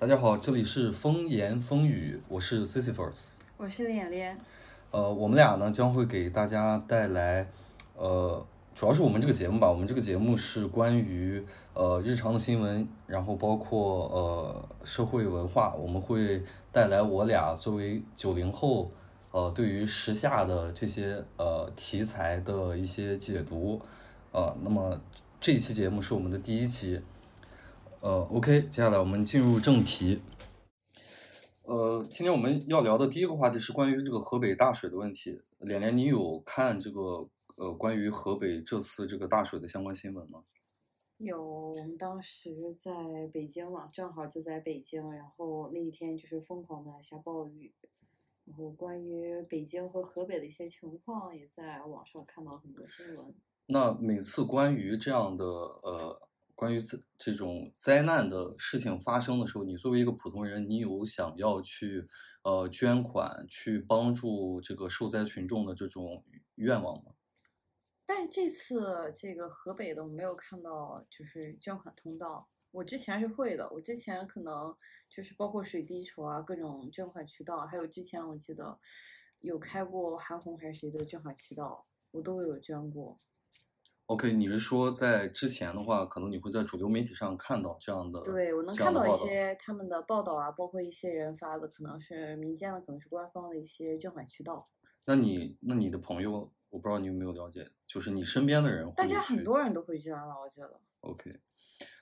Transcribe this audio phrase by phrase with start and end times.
[0.00, 4.40] 大家好，这里是风言风语，我是 Sisyphus，我是脸脸。
[4.90, 7.46] 呃，我们俩呢将会给大家带来，
[7.96, 8.42] 呃，
[8.74, 11.44] 主要是我们这个节目吧，我们这个节目是关于
[11.74, 16.42] 呃日常的新闻，然后包括呃社会文化，我们会
[16.72, 18.90] 带来我俩作为九零后，
[19.32, 23.78] 呃，对于时下的这些呃题材的一些解读，
[24.32, 24.98] 呃，那么
[25.38, 27.02] 这期节目是我们的第一期。
[28.02, 30.22] 呃，OK，接下来我们进入正题。
[31.64, 35.38] 呃，今天我们要聊的第一个话题是关于这个河北大水的问题。
[35.58, 40.44] 连连，你有看这个呃关于河北这次这个大水的相关新闻吗？
[41.18, 42.90] 有，我们当时在
[43.34, 47.70] 北京嘛，正好就在北京，然后那一天就是疯狂的下暴雨，
[48.46, 53.34] 然后关于北京和河北的一些情况，也在网上看到很多新闻。
[53.66, 56.29] 那每次关于这样的呃。
[56.60, 62.06] 关于这这种灾难的事情发生的时候，你作为一个普通人，你有想要去
[62.42, 66.22] 呃捐款去帮助这个受灾群众的这种
[66.56, 67.12] 愿望吗？
[68.04, 72.46] 但这次这个河北的我没有看到，就是捐款通道。
[72.72, 74.76] 我之前是会的，我之前可能
[75.08, 78.78] 就是包括水滴筹啊，各种捐款渠道，还有之前我记得
[79.38, 83.18] 有开过韩红还是谁的捐款渠道，我都有捐过。
[84.10, 94.68] OK，你是说在之前的话，可能你会在主流媒体上看到这样的，对我能看到一些他们的报道啊，包括一些人发的，可能是民间的，可能是官方的一些捐款渠道。
[95.06, 100.80] 那你那你的朋友，我不知道你有没有了解，就是你身边的人，大家很多人都会捐了，我觉得。
[101.02, 101.38] OK，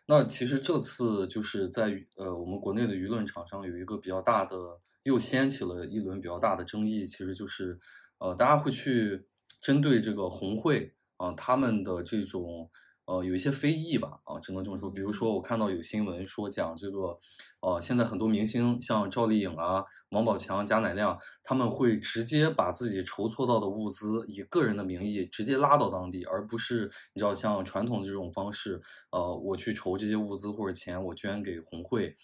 [0.06, 4.56] 那其实这次就是在呃我们国内的舆论场上有一个比较大的，
[5.02, 7.78] 又掀起了一轮比较大的争议，其实就是
[8.16, 9.26] 呃大家会去
[9.60, 10.94] 针对这个红会。
[11.18, 12.70] 啊，他们的这种
[13.04, 14.90] 呃有一些非议吧，啊，只能这么说。
[14.90, 17.18] 比如说，我看到有新闻说讲这个，
[17.60, 28.80] 呃，现在很多明星像赵丽颖啊、王宝强、贾乃亮，他们会直接把自己筹措到的物资以个人的名义直接拉到当地，而不是你知道像传统的这种方式，
[29.10, 32.14] 呃，我去筹这些物资或者钱，我捐给红会。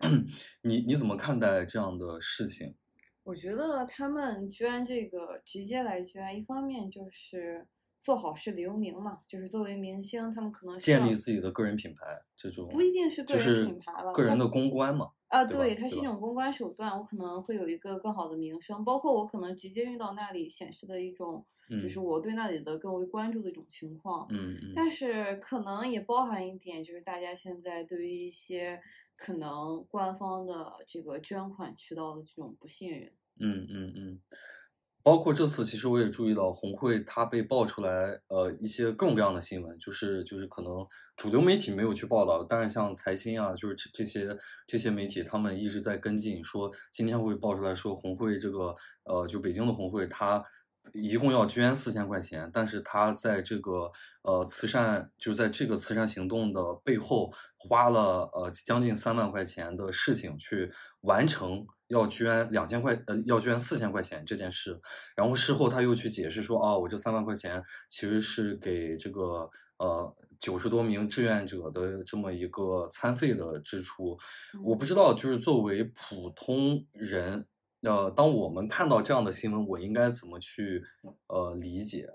[0.62, 2.74] 你你怎么看待这样的事情？
[3.22, 7.68] 我觉得他们捐这个直接来捐，一方面就是。
[8.04, 15.12] 做好事留名嘛，就是作为明星，他们可能建立自己的个人品牌，这种不一定是个人品牌了，个人的公关嘛。
[15.28, 21.46] 啊，对，它是一种公关手段，我可能会有一个更好的名声，包括我可能直接运到那里显示的一种，
[21.80, 24.26] 就是我对那里的更为关注的一种情况。
[24.28, 24.72] 嗯嗯。
[24.76, 28.78] 但是可能也包含一点，就是大家现在对于一些
[29.16, 33.10] 可能官方的这个捐款渠道的这种不信任。
[33.40, 34.20] 嗯嗯嗯。
[35.04, 40.84] 包括这次，其实我也注意到红会它被爆出来，呃，一些各种各样的新闻，就是就是可能
[41.14, 44.34] 主流媒体没有去报道，但是像财新啊，就是这些
[44.66, 50.42] 这些媒体，他们一直在跟进，说今天会爆出来说红会这个，呃，就北京的红会，它
[50.92, 53.90] 一共要捐四千块钱，但是他在这个
[54.22, 61.66] 呃慈善，就在这个慈善行动的背后花了呃将近三万块钱的事情去完成。
[61.88, 64.80] 要捐两千块，呃，要捐四千块钱这件事，
[65.14, 74.18] 然后事后他又去解释说，啊，我这三万块钱其实是给这个呃九十多名志愿者的这么一个餐费的支出。
[74.64, 77.46] 我不知道，就是作为普通人，
[77.84, 80.82] 呃，当我们看到这样的新闻，我应该怎么去
[81.26, 82.08] 呃理解？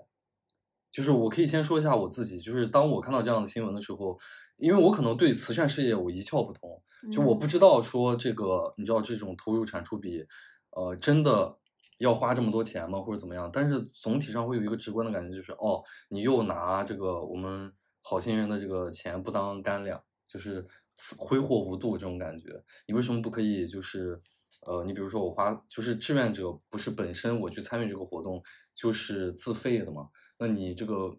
[0.92, 4.18] 就是我可以先说一下我自己，就是当我看到这样的新闻的时候，
[4.56, 6.82] 因为我可能对慈善事业我一窍不通。
[7.10, 10.26] 就我不知道说这个，你知道这种投入产出比，
[10.70, 11.56] 呃，真的
[11.98, 13.00] 要花这么多钱吗？
[13.00, 13.48] 或者怎么样？
[13.52, 20.66] 但是总体上会有一个直观的感觉，就是哦，你又拿这个我们好心人的这个钱不当干粮，就是
[21.16, 22.62] 挥霍无度这种感觉。
[22.88, 24.20] 你为什么不可以就是，
[24.66, 28.42] 呃，你比如说我花，就是志愿者不是本身我去参与这个活动
[28.74, 30.10] 就是自费的嘛？
[30.38, 31.18] 那你这个。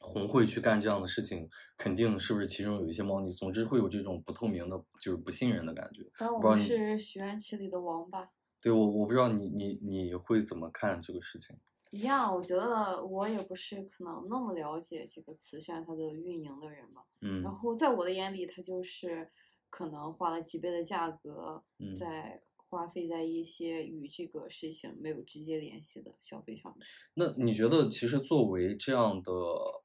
[0.00, 1.48] 红会去干这样的事情，
[1.78, 3.30] 肯定是不是其中有一些猫腻？
[3.30, 6.04] 总之会有这种不透明的，就是不信任的感觉。
[6.18, 8.28] 但我们是许愿池里的王八。
[8.60, 11.56] 对，我我不知道你你你会怎么看这个事情。
[11.92, 17.04] 一样，我觉得我也不是可能那么了解这个慈善它的运营的人吧。
[17.20, 17.40] 嗯。
[17.42, 19.30] 然后在我的眼里，它就是
[19.70, 21.62] 可能花了几倍的价格
[21.96, 22.42] 在。
[22.68, 26.86] 花费在一些与这个事情没有直接联系的消费上面。
[27.14, 29.32] 那你觉得，其实作为这样的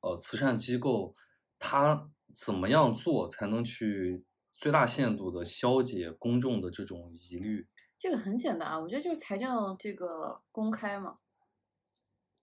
[0.01, 1.15] 呃慈善机构，
[1.59, 4.23] 它怎么样做才能去
[4.53, 7.67] 最大限度的消解公众的这种疑虑？
[7.97, 11.19] 这个很简单啊，我觉得就是财政这个公开嘛。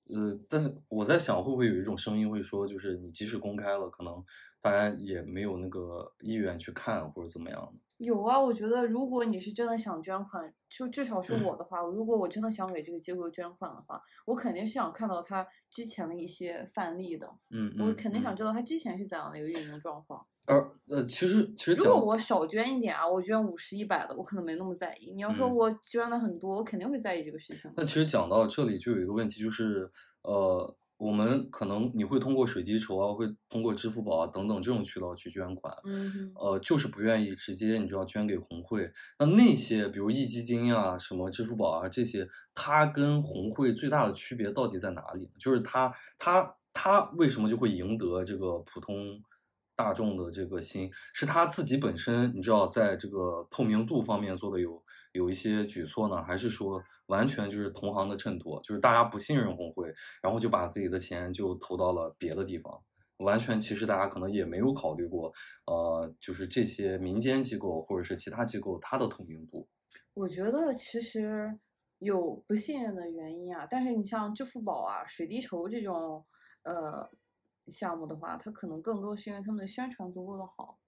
[0.04, 4.24] 呃，但是我在想，会不会有一种声音会说，就是你即使公开了，可能
[4.60, 7.87] 大家也没有那个意愿去看或者怎么样的。
[7.98, 20.24] 有啊，我觉得如果你是真的想捐款，就至少是我的话，如果我真的想给这个机构捐款的话，我肯定是想看到他之前的一些范例的，嗯，我肯定嗯想知道他之前是怎样的一个运营状况。
[20.46, 20.56] 而
[20.88, 25.12] 呃，其实其实讲如果我少捐一点啊，我捐五十、一百的，我可能没那么在意。
[25.12, 27.70] 你要说嗯我捐的很多，我肯定会在意这个事情。
[27.76, 29.90] 那其实讲到这里就有一个问题，就是
[30.22, 38.90] 呃，我们可能你会通过水滴筹啊，会通过支付宝啊等等这种渠道去捐款，嗯，呃，就是不愿意直接你就要捐给红会。
[39.18, 45.30] 那那些比如壹基金啊、什么支付宝啊这些，它跟红会最大的区别到底在哪里？
[45.38, 48.94] 就是它它它为什么就会赢得这个普通
[49.78, 50.90] 大众的这个心？
[51.14, 54.82] 是他自己本身你知道在这个透明度方面做的有
[55.12, 58.60] 有一些举措呢，还是说完全就是同行的衬托？
[58.60, 62.82] 就是大家不信任红会，然后就把自己的钱就投到了别的地方？
[63.18, 65.32] 完全其实大家可能也没有考虑过，
[65.66, 69.68] 呃，就是这些民间机构或者是其他机构它的透明度。
[70.14, 71.56] 我觉得其实
[72.00, 76.24] 有不信任的原因啊，但是你像支付宝啊、水滴筹这种
[76.64, 77.08] 呃
[77.70, 80.78] 项目的话，它可能更多是因为他们的宣传足够的好。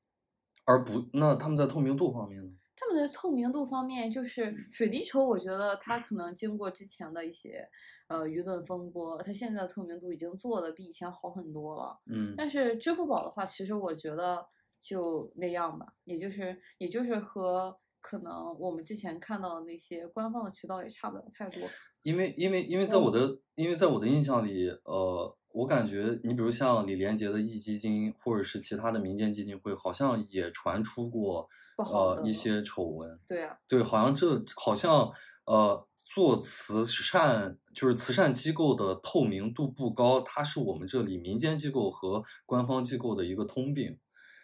[0.65, 2.51] 而不，那他们在透明度方面呢？
[2.77, 7.69] 他们的透明度方面，就是水滴筹，我觉得它可能经过之前的一些
[8.09, 12.01] 呃舆论风波，它现在的透明度已经做的比以前好很多了。
[12.07, 14.47] 嗯但是支付宝的话，其实我觉得
[14.81, 21.61] 就那样吧，也就是也就是和可能我们之前看到的那些官方的渠道也差不了太多。
[22.03, 33.19] 因为因为因为在我的因为在我的印象里，呃，我感觉你比如像李连杰的壹基金，或者是其他的民间基金会，好像也传出过呃一些丑闻。
[33.27, 35.11] 对啊，对，好像这好像
[35.47, 43.99] 呃做慈善就是慈善机构的透明度不高，它是我们这里民间机构和官方机构的一个通病。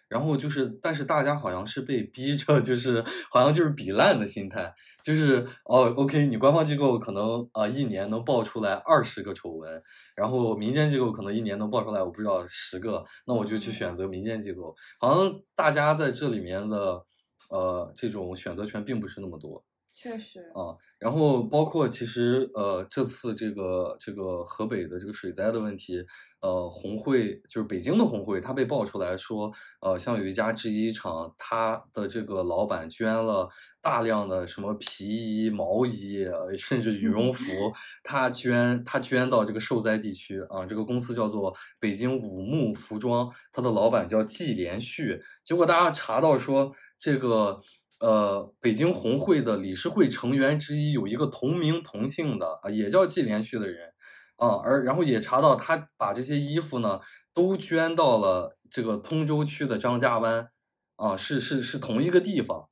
[0.09, 4.73] 然后就是，但是大家好像是被逼着，就是好像就是比烂的心态，
[5.03, 9.83] 就是哦，OK，你官方机构可能啊、呃、一年能爆出来二十个丑闻，
[10.15, 14.75] 然后民间机构可能一年能爆出来我不知道十个，那我就去选择民间机构。
[15.01, 17.05] 好像大家在这里面的
[17.51, 19.65] 呃这种选择权并不是那么多。
[19.99, 20.41] 确实。
[20.55, 26.05] 啊，然后包括其实呃这次这个这个河北的这个水灾的问题，
[26.41, 29.51] 呃红会就是北京的红会，它被爆出来说，
[29.81, 33.49] 呃像有一家制衣厂，它的这个老板捐了
[33.81, 35.07] 大量的什么皮
[35.45, 37.53] 衣、毛衣，呃甚至羽绒服，
[38.05, 47.63] 他捐他捐到这个受灾地区啊，这个公司叫做北京五木服装，它的老板叫季连旭，结果大家查到说这个。
[47.99, 53.95] 呃，北京红会的理事会成员之一有一个同名同姓的啊，也叫季连续的人
[54.37, 57.01] 啊，而然后也查到他把这些衣服呢
[57.33, 60.51] 都捐到了这个通州区的张家湾
[60.97, 62.69] 啊，是是是同一个地方，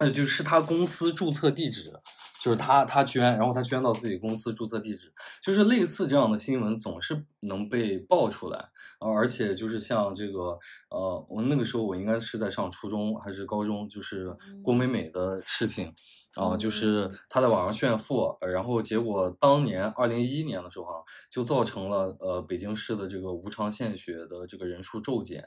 [0.00, 2.00] 呃，就是他公司注册地址，
[2.42, 8.58] 就是他他捐，然后他捐到自己公司注册地址，就是类似这样的新闻总是能被爆出来
[8.98, 10.58] 啊，而且就是像这个
[10.90, 15.94] 呃，我那个时候我应该是在上初中还是高中，就是郭美美的事情。
[16.34, 20.96] 啊，就是他在网上炫富，然后结果当年二零一一年的时候啊，
[21.30, 25.44] 就造成了呃北京市的这个无偿献血的这个人数骤减，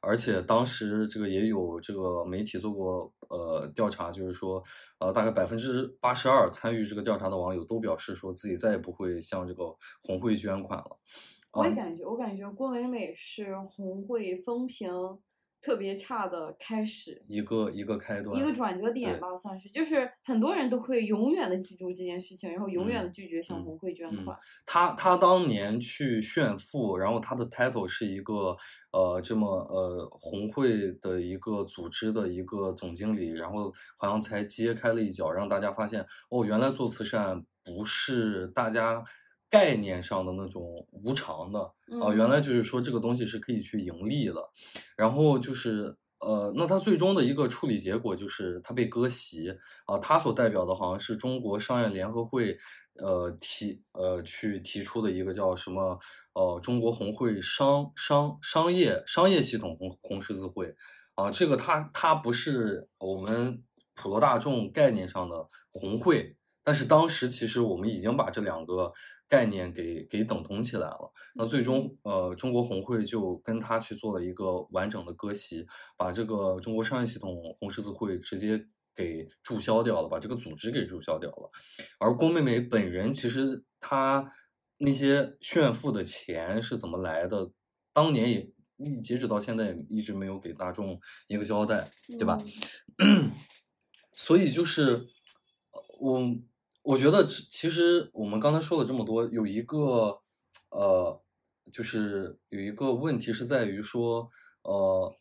[0.00, 4.62] 而且当时这个也有这个媒体做过呃调查，就是说
[4.98, 10.98] 呃大概百分之八十二参与这个调查的网友都表示说自己再也不会向这个红会捐款了。
[11.52, 14.88] 我也感觉，我感觉郭美美是红会风评
[15.62, 24.36] 特别差的开始，一个一个开端，一个转折点吧，算是，就是很多人都会永远的记住这件事情，然后永远的拒绝向红会捐款。
[24.64, 28.56] 他他当年去炫富，然后他的 title 是一个
[28.92, 39.04] 呃这么呃红会的一个组织的一个总经理，然后好像才揭开了一角，让大家发现哦，原来做慈善不是大家。
[39.50, 41.60] 概念上的那种无偿的。
[41.60, 44.40] 啊、呃，原来就是说这个东西是可以去盈利的，
[44.96, 49.50] 然后就是呃，那它最终的一个处理结果就是它被割席。
[49.86, 52.56] 啊、呃，他所代表的好像是中国商业联合会
[52.98, 55.98] 呃提呃去提出的一个叫什么
[56.34, 60.76] 呃中国红会商商商业商业系统红红十字会。
[61.14, 63.64] 啊、呃，这个它它不是我们
[63.94, 66.36] 普罗大众概念上的红会。
[66.62, 68.92] 但是当时其实我们已经把这两个
[69.30, 71.12] 概念给给等同起来了。
[71.36, 75.64] 那最终，呃，中国红会就跟他去做了一个完整的割席，
[75.96, 81.48] 把这个中国商业系统红十字会直接给注销掉了，把这个组织给注销掉了。
[82.00, 84.32] 而郭美美本人其实她
[84.78, 87.52] 那些炫富的钱是怎么来的，
[87.92, 92.42] 当年也一截止到现在也一直没有给大众一个交代，对吧？
[92.98, 93.30] 嗯
[94.16, 95.06] 所以就是
[95.72, 96.18] 呃我
[96.82, 100.22] 我觉得其其实我们刚才说了这么多，有一个
[100.70, 101.22] 呃，
[101.70, 104.30] 就是有一个问题是在于说，
[104.62, 105.14] 呃，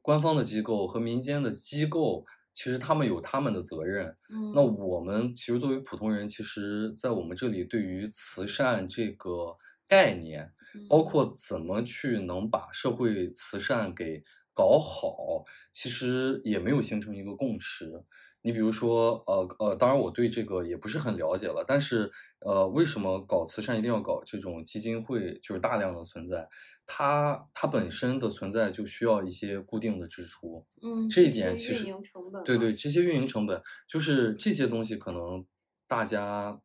[0.00, 4.16] 官方的机构和民间的机构，其实他们有他们的责任。
[4.28, 9.56] 嗯，那我们其实作为普通人，其实，在我们这里对于慈善这个
[9.86, 10.50] 概念，
[10.88, 14.22] 包嗯括怎么去能把社会慈善给
[14.54, 18.02] 搞好，其实也没有形成一个共识。
[18.42, 26.48] 你比如说，呃呃，当然我对这个也不是很了解了，但是呃，为什么搞慈善一定要搞这种基金会，就是大量的存在？
[26.86, 35.46] 它它本身的存在就需要一些固定的支出，嗯，这一点其实营成本对对，这些运营成本，就是这些东西，可能
[35.86, 36.60] 大家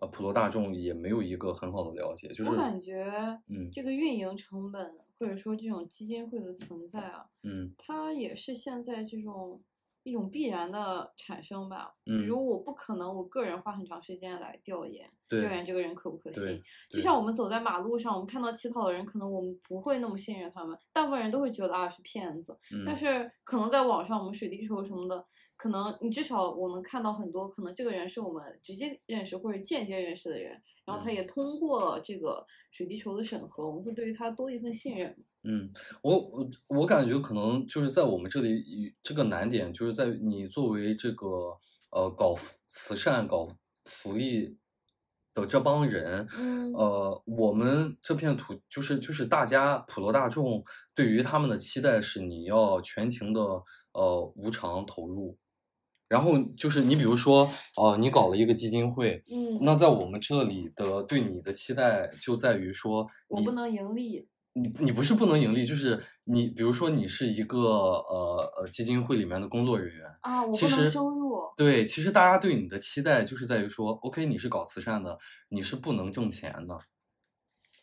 [0.00, 3.04] 呃普罗大众也没有一个很好的了解，就是我感觉，
[3.48, 9.62] 嗯这个运营成本或者说这种基金会的存在啊，嗯它也是现在这种
[10.02, 11.92] 一种必然的产生吧。
[12.04, 16.60] 比嗯如我不可能我个人花很长时间来调研，调研这个人可不可信。
[16.88, 22.56] 就像我们走在马路上，我们看到乞讨的人，可能我们不会那么信任他们，大部分人都会觉得啊是骗子。
[22.86, 25.24] 但嗯是可能在网上，我们水滴筹什么的，
[25.60, 30.52] 可能你至少我能看到很多，可能这个人是我们直接认识或者间接认识的人，
[30.86, 31.14] 然后他嗯。
[31.14, 35.14] 也通过了这个水滴筹的审核，我们会对于他多一份信任。
[35.42, 35.70] 嗯，
[36.02, 41.26] 我我我感觉可能就是在我们这里，这个难点就是在于你作为这个
[41.90, 42.34] 呃搞
[42.66, 43.46] 慈善、搞
[43.84, 44.56] 福利
[45.34, 46.72] 的这帮人，嗯。
[46.72, 50.64] 呃，我们这片土就是就是大家普罗大众
[50.94, 53.42] 对于他们的期待是你要全情的
[53.92, 55.36] 呃无偿投入，
[56.10, 64.28] 然后就是你比如说呃你搞了一个基金会，嗯，那在我们这里的对你的期待就在于说你我不能盈利。
[64.52, 71.36] 你你不是不能盈利，就是你比如说你是一个呃呃基金会里面的工作人员，啊，我其不能实收入。
[71.56, 75.16] 对，其实大家对你的期待就是在于说，OK，你是搞慈善的，
[75.50, 76.76] 你是不能挣钱的，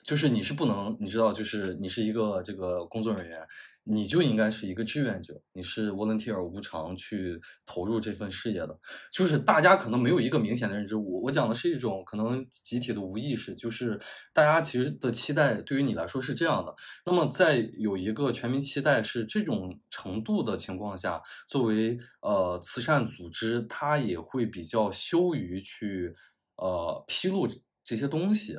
[0.08, 3.46] 就是你是不能，你知道，就是你是一个这个工作人员，
[3.84, 8.80] 你就应该是一个志愿者，你是 volunteer 无偿去投入这份事业的。
[9.12, 14.00] 就是大家可能没有一个明显的认知，我我讲的是一种可能集体的无意识，就是
[14.32, 16.74] 大家其实的期待对于你来说是这样的。
[17.06, 26.16] 那么在有一个全民期待是这种程度的情况下，作为呃慈善组织，它也会比较羞于去
[26.56, 27.46] 呃披露
[27.84, 28.58] 这些东西。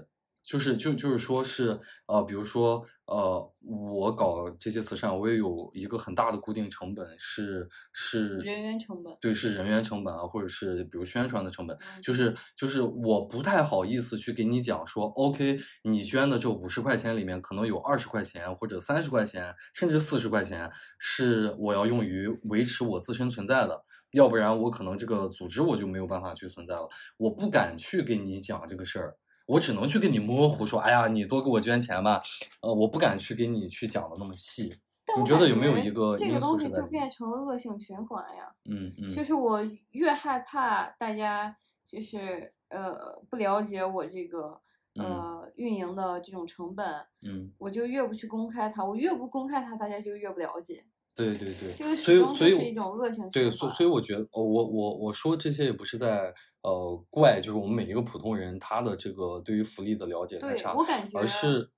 [0.48, 26.88] 就是就就是说是呃，比如说呃，我搞这些慈善，我也有一个很大的固定成本是是人员成本对，是人员成本啊，或者是比如宣传的成本，嗯就是就是我不太好意思去给你讲说，OK，你捐的这五十块钱里面可能有二十块钱或者三十块钱，甚至四十块钱是我要用于维持我自身存在的，要不然我可能这个组织我就没有办法去存在了，
[27.18, 29.18] 我不敢去给你讲这个事儿。
[29.48, 32.20] 我只能去跟你模糊说，哎呀，你多给我捐钱吧，
[32.60, 34.74] 呃，我不敢去给你去讲的那么细。
[35.18, 38.54] 你觉得有没有一个这个东西就变成了恶性循环呀？
[38.70, 44.60] 嗯嗯，就是我越害怕大家就是呃不了解我这个
[44.96, 46.86] 嗯呃运营的这种成本，
[47.22, 50.84] 嗯，我就越不去公开它，我越不公开它，大家就越不了解。
[51.18, 56.32] 对对对，这个所以所以是一种恶性对，循环所所以我觉得，呃我我我说这些也不是在
[56.62, 61.70] 呃怪，就是我们每一个普通人他的这个对于福利的了解太对差，我感觉而是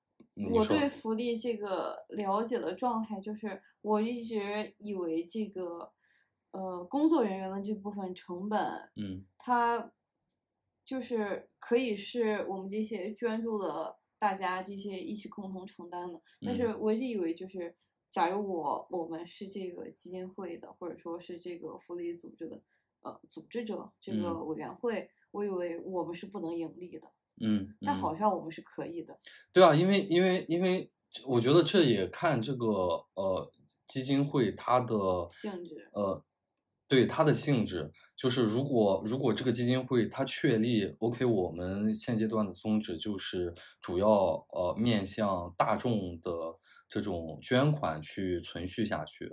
[0.52, 5.90] 我对福利这个了解的状态，就是我一直以为这个
[6.52, 8.60] 呃工作人员的这部分成本，
[8.96, 9.24] 嗯。
[9.38, 9.90] 它
[10.84, 16.20] 就是可以是我们这些捐助的大家这些一起共同承担的。
[16.44, 17.74] 但是嗯我一直以为就是，
[18.10, 22.60] 假如我我们是这个基金会的，或者说是这个福利组织的
[23.02, 24.46] 呃组织者这个嗯。
[24.46, 27.06] 委员会，我以为我们是不能盈利的，
[27.40, 27.96] 嗯，但嗯。
[27.96, 29.18] 好像我们是可以的。
[29.52, 30.88] 对啊，因为因为因为
[31.26, 32.66] 我觉得这也看这个
[33.14, 33.50] 呃
[33.86, 34.94] 基金会它的
[35.28, 36.24] 性质呃
[36.88, 46.32] 对它的性质，就是如果如果这个基金会它确立 OK，我们现阶段的宗旨就是主要呃面向大众的
[46.90, 49.32] 这种捐款去存续下去，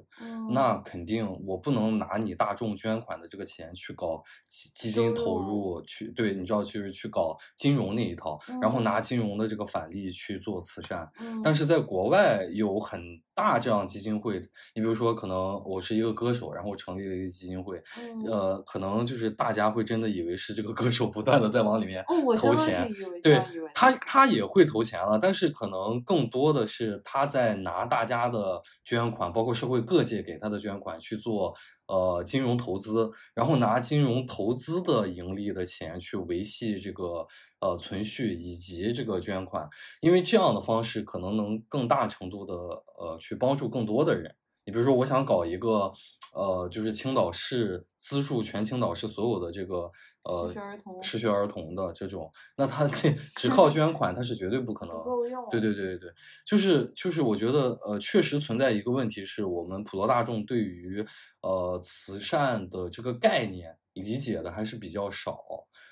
[0.52, 0.84] 那嗯。
[0.86, 9.02] 肯定我不能拿你大众捐款的这个钱去搞基基金投入，去对，你知道就是去搞金融那一套，然后拿嗯。
[9.02, 11.10] 金融的这个返利去做慈善。
[11.20, 13.02] 嗯，但是在国外有很
[13.38, 14.39] 大这样基金会，
[14.74, 17.77] 你比如说，可能我是一个歌手，然后我成立了一个基金会，
[18.25, 18.32] 嗯。
[18.32, 22.03] 呃，可能就是大家会真的以为是这个歌手不断的在往里面
[22.36, 22.89] 投钱，
[23.22, 31.53] 对他他也会投钱了，但是可能更多的是他在拿大家的捐款，包括社会各界给他的捐款去做
[31.88, 37.25] 呃金融投资，然后拿金融投资的盈利的钱去维系这个
[37.60, 39.67] 呃存续以及这个捐款，
[40.01, 44.36] 因为这样的方式可能能更大程度的呃去帮助更多的人。
[44.68, 45.90] 你比如说，我想搞一个，
[46.36, 49.90] 呃，就是青岛市资助全青岛市所有的这个
[50.24, 55.48] 呃失学儿童失学儿童的这种，那他 这 只靠捐款，他是绝对不可能不够用。
[55.50, 56.10] 对对对对对，
[56.46, 61.02] 就是就是，我觉得呃，确实存在一个问题，是我们普罗大众对于
[61.42, 65.40] 呃慈善的这个概念理解的还是比较少。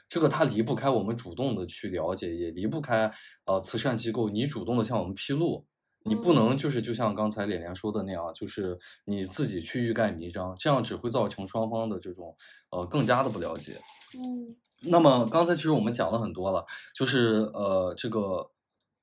[0.10, 3.10] 这个它离不开我们主动的去了解，也离不开
[3.46, 5.66] 呃慈善机构你主动的向我们披露。
[6.06, 12.36] 你不能嗯就是就像刚才脸脸说的那样，就是你自己去欲盖弥彰，这样只会造成双方的这种
[12.70, 13.82] 呃更加的不了解。
[14.18, 14.56] 嗯
[14.88, 18.52] 那么刚才其实我们讲了很多了，就是呃，这个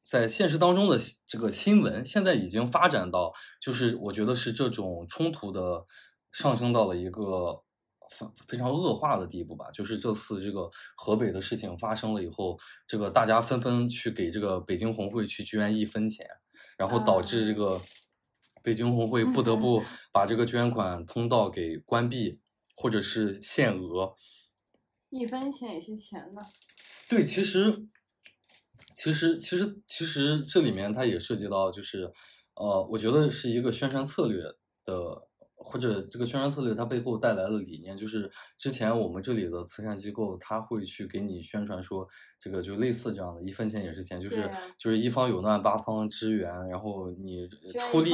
[0.04, 5.85] 在现实当中的这个新闻，现在已经发展到，就是我觉得是这种冲突的
[6.30, 7.62] 上升到了一个
[8.19, 9.71] 非非常恶化的地步吧。
[9.73, 16.26] 就是这次这个河北的事情发生了以后，这个大家纷纷去给这个北京红会去捐一分钱，
[16.76, 17.81] 然后导致这个
[18.62, 22.40] 北京红会不得不把这个捐款通道给关闭，
[22.76, 24.14] 或者是限额。
[25.11, 26.40] 一分钱也是钱呢。
[27.09, 27.87] 对，其实，
[28.95, 32.11] 其实，其实，其实这里面它也涉及到，就是，
[32.54, 34.42] 呃，我觉得是一个宣传策略
[34.85, 35.28] 的，
[35.64, 42.07] 或者这个宣传策略它背后带来的理念，就是之前我们这里的慈善机构，他会去给你宣传说，
[42.38, 48.12] 这个就类似这样的，一分钱也是钱，就是就是一方有难八方支援，然后你出力。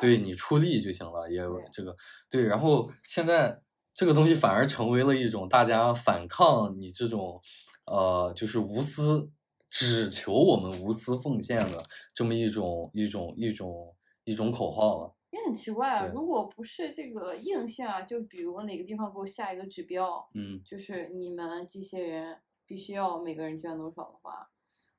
[0.00, 1.96] 对你出力就行了，也有这个
[2.30, 2.44] 对。
[2.44, 3.60] 然后现在
[3.94, 7.40] 这个东西反而成为了一种大家反抗你这种
[7.86, 9.30] 呃，就是无私，
[9.70, 11.82] 只求我们无私奉献的
[12.14, 13.94] 这么一种一种一种
[14.24, 15.14] 一种口号了。
[15.30, 24.48] 也很奇怪啊，如果不是这个硬下，就比如哪个地方给我下一个指标，嗯，就是你们这些人必须要每个人捐多少的话，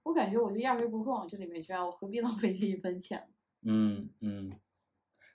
[0.04, 3.28] 我感觉我就压根儿不会往这里面捐，我何必浪费这一分钱？
[3.64, 4.52] 嗯嗯，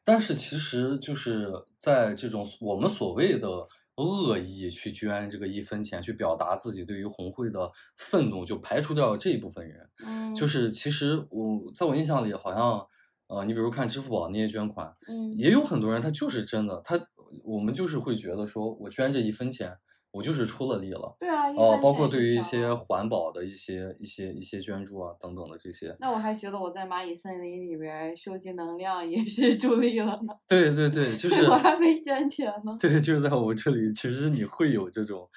[0.05, 3.67] 但是其实就是在这种我们所谓的
[3.97, 9.91] 恶意去捐这个一分钱，去表达自己对于红会的愤怒，就排除掉这一部分人。
[10.07, 12.87] 嗯，就是其实我在我印象里，好像
[13.27, 17.01] 呃，你比如看支付宝那些捐款，嗯，也有很多人他就是真的，他
[17.43, 19.77] 我们就是会觉得说我捐这一分钱，
[20.13, 21.17] 我就是出了力了。
[21.19, 32.77] 对啊，哦，分包括对于一些啊环保的一些一些一些捐助啊等等的这些，那我还觉得我在蚂蚁森林里边儿收集能量也是 助力了呢，对对对，就 是我还没捐钱呢。
[32.79, 35.29] 对，就是在我这里，其实你会有这种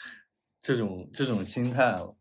[0.62, 2.15] 这种这种心态了。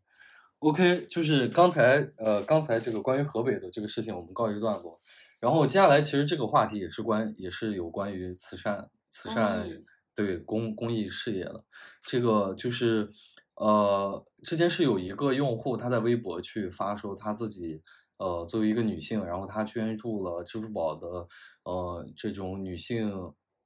[0.59, 4.99] OK，就是刚才呃刚才这个关于河北的这个事情，我们告一段落。
[5.39, 9.83] 然后接下来其实这个话题也是关也是有关于慈善慈善益
[10.15, 11.63] 对公公益事业的。
[12.03, 13.09] 这个就是
[13.55, 17.81] 呃之前是有一个用户他在微博去发说他自己
[18.17, 21.27] 呃作为一个女性，然后她捐助了支付宝的
[21.63, 23.11] 呃这种女性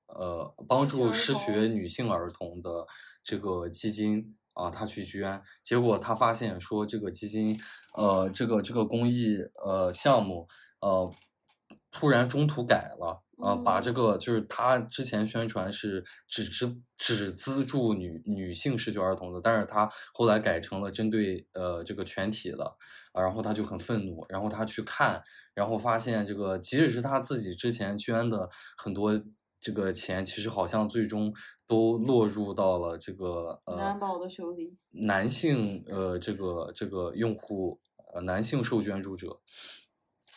[0.08, 2.86] 呃帮助失学女性儿童的
[3.24, 7.58] 这个基金啊，他去捐，结果他发现说这个基金
[7.96, 10.46] 呃这个这个公益呃项目
[10.82, 11.10] 呃
[12.02, 13.22] 突然中途改了。
[13.44, 22.64] 啊，把这嗯个就是他之前宣传是只只只资助女女性失学儿童的，但是他后来改成了针对呃这个全体的，
[23.14, 25.20] 啊，然后他就很愤怒，然后他去看，
[25.56, 29.20] 然后发现这个即使是他自己之前捐的很多
[29.60, 31.34] 这个钱，其实好像最终
[31.66, 34.78] 都落入到了这个呃男宝的手里。
[34.92, 37.80] 男性呃这个这个用户
[38.14, 39.40] 呃男性受捐助者，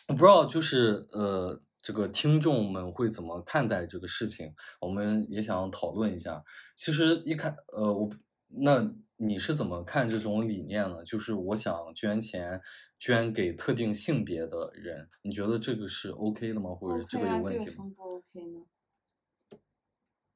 [0.07, 6.43] 我不知道就是呃这个听众们会怎么看待这个事情，我们也想讨论一下。
[6.75, 8.09] 其实一开呃我
[8.47, 11.03] 那你是怎么看这种理念呢？
[11.03, 12.61] 就是我想捐钱
[12.99, 16.75] 捐给特定性别的人，你觉得这个是 OK 的吗？
[16.75, 17.65] 或者这个有问题吗？
[17.65, 18.65] 这个什么不 OK 呢？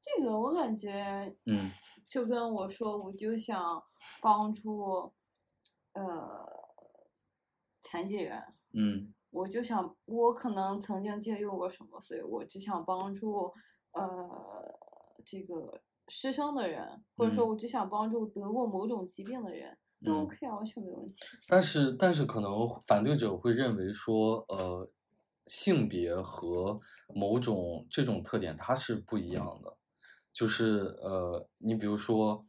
[0.02, 1.70] 这个我感觉，嗯
[2.08, 3.84] 就跟我说，我就想
[4.22, 5.14] 帮助，
[5.94, 6.48] 呃，
[7.82, 8.42] 残疾人，
[8.74, 13.54] 嗯我就想，我可能曾经借用过什么，所以我只想帮助，
[13.94, 14.08] 呃，
[15.26, 17.50] 这个失声的人，或者说嗯。
[17.50, 20.24] 我只想帮助得过某种疾病的人，都嗯。
[20.24, 21.20] OK 啊，完全没问题。
[21.48, 22.52] 但是，但是可能
[22.88, 24.88] 反对者会认为说，呃，
[25.48, 26.80] 性别和
[27.14, 29.78] 某种这种特点它是不一样的，
[30.34, 32.46] 就是呃，你比如说，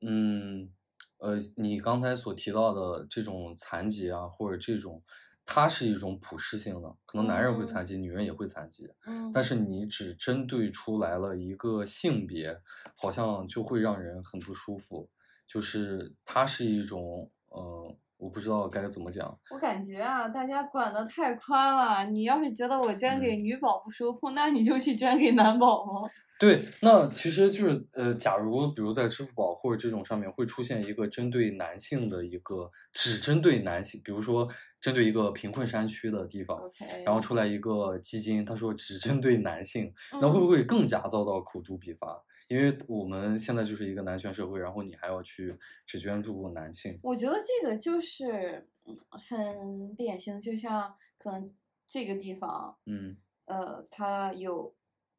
[0.00, 0.72] 嗯，
[1.22, 5.00] 呃，你刚才所提到的这种残疾啊，或者这种，
[5.46, 12.60] 它是一种普适性的，可能男人会残疾，女人也会残疾，嗯，但是你只针对出来了一个性别，
[12.96, 15.08] 好像就会让人很不舒服，
[15.46, 19.36] 就是它是一种，呃，我不知道该怎么讲。
[19.50, 22.08] 我感觉啊，大家管的太宽了。
[22.08, 26.08] 你要是觉得我捐给嗯女宝不舒服，那你就去捐给男宝嘛。
[26.38, 34.48] 对，那其实就是呃，假如比如在支付宝或者这种上面会出现一个针对男性的一个只针对男性，比如说
[34.80, 36.60] 针对一个贫困山区的地方
[37.04, 42.22] 然后出来一个基金，他说只针对男性，那嗯会不会更加遭到口诛笔伐？
[42.52, 51.50] 因为我们现在就是一个男权社会，然后你还要去只捐助男性，我觉得这个就是嗯很典型，就像可能
[51.86, 54.74] 这个地方，嗯呃，它有，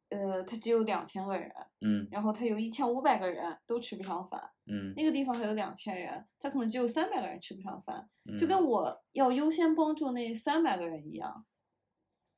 [0.09, 11.43] 呃，它只有两千个人，嗯然后它有一千五百个人都吃不上饭，嗯那个地方还有两千人，它可能只有三百个人吃不上饭，嗯，就跟我要优先帮助那三百个人一样。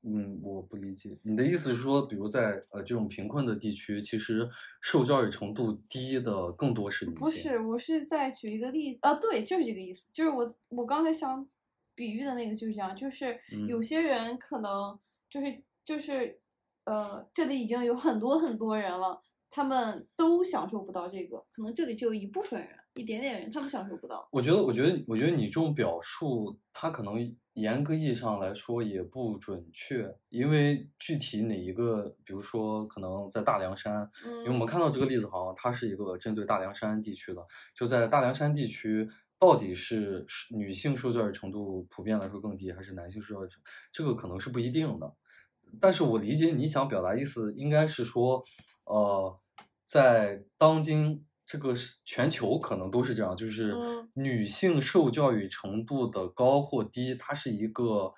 [0.08, 4.48] 嗯，我不理解你的意思是说，比如在呃这种贫困的地区，其实
[4.80, 7.20] 受教育程度低的更多是女性。
[7.20, 11.48] 不是，我是在举一个例子啊，对，就是这个意思，就是我我刚才想
[11.96, 16.40] 比喻的那个就是这样，就是嗯有些人可能就是就是
[16.84, 24.28] 呃，这里已经有很多很多人了，他们都享受不到这个，可能这里只有一部分人，一点点人，他们享受不到。
[24.32, 39.08] 我觉得，我觉得，我觉得你这种表述，他可能严格意义上来说也不准确，因为具体哪一个，比如说可能在大凉山，因为我们嗯看到这个例子，好像它是一个针对大凉山地区的，就在大凉山地区，
[39.40, 45.14] 到底是是女性受教育程度普遍来说更低，还是男性受教育程，这个可能是不一定的。
[45.80, 48.44] 但是我理解你想表达意思，应该是说，
[48.86, 49.40] 呃，
[49.86, 54.10] 在当今这个是全球可能都是这样，就是嗯。
[54.16, 58.14] 女性受教育程度的高或低，它是一个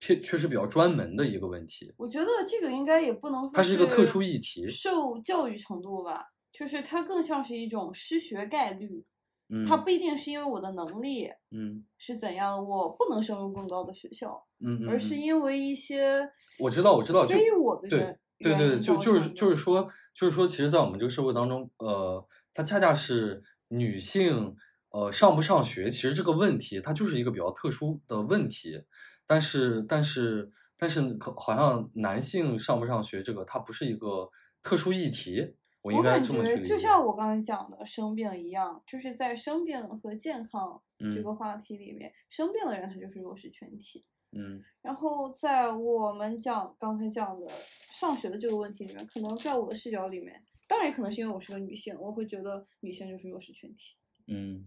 [0.00, 1.94] 确确实比较专门的一个问题。
[1.96, 4.66] 我觉得这个应该也不能说它是一个特殊议题。
[4.66, 9.04] 受教育程度吧，就是它更像是一种失学概率，
[9.48, 11.84] 嗯，它不一定是因为我的能力嗯。
[11.96, 16.28] 是怎样，我不能升入更高的学校，嗯嗯，而是嗯因为一些。
[16.58, 22.22] 我知道我知道就非我的对原对对，就就是就是说，就是说，其实，在我们这个社会当中，呃，
[22.56, 24.56] 它恰恰是女性，
[24.88, 28.82] 呃，上不上学，其实这个问题，它就是一个比较特殊的问题。
[29.26, 34.30] 但是，但是，但是，可好像男性上不上学，这个它不是一个
[34.62, 35.54] 特殊议题。
[35.82, 36.78] 我感该这么去觉就理解。
[36.78, 44.02] 像我刚才讲的生病一样，就是在生病和健康这嗯个话题里面，生病的人他就是弱势群体。
[44.32, 47.46] 嗯然后在我们讲刚才讲的
[47.90, 54.66] 上学的这个问题里面，可能在我的视角里面，当然也可能是因为我是个女性，我会觉得女性就是弱势群体，嗯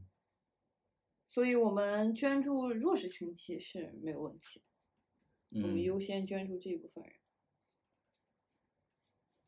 [1.28, 5.84] 所以我们捐助弱势群体是没有问题的，我们嗯。
[5.84, 7.14] 优先捐助这一部分人。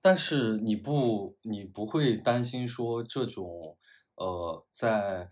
[0.03, 3.77] 但是你不，你不会担心说这种，
[4.15, 5.29] 呃，在，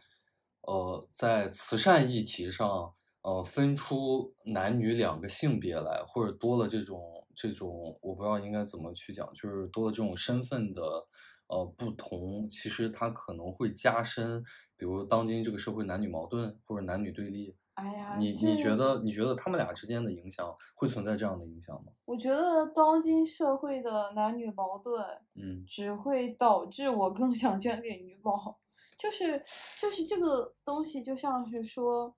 [0.62, 10.82] 呃，在慈善议题上，呃，分出男女两个性别来，或者多了这种这种，我不知道应该怎么去讲，就是多了这种身份的，
[11.47, 14.43] 呃，不同，其实它可能会加深，
[14.75, 17.56] 比如当今这个社会男女矛盾或者男女对立。
[17.75, 21.93] 哎呀，你你觉得你觉得他们俩之间的影响会存在这样的影响吗？
[22.04, 25.02] 我觉得当今社会的男女矛盾，
[25.36, 28.60] 嗯只会导致我更想捐给女宝，
[28.97, 29.41] 就是
[29.80, 32.13] 就是这个东西，就像是说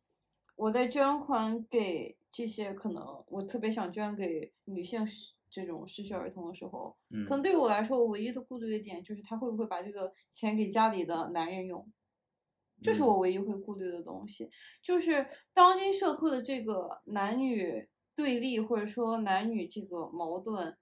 [0.55, 11.85] 我在捐款给这些可能我特别想捐给女性失这种失学儿童的时候，嗯可能对于我来说，我唯一的顾虑的点就是他会不会把这个钱给家里的男人用。
[12.81, 13.07] 这是嗯。
[13.07, 14.49] 我唯一会顾虑的东西，
[14.81, 20.75] 就是当今社会的这个男女对立，或者说男女这个矛盾，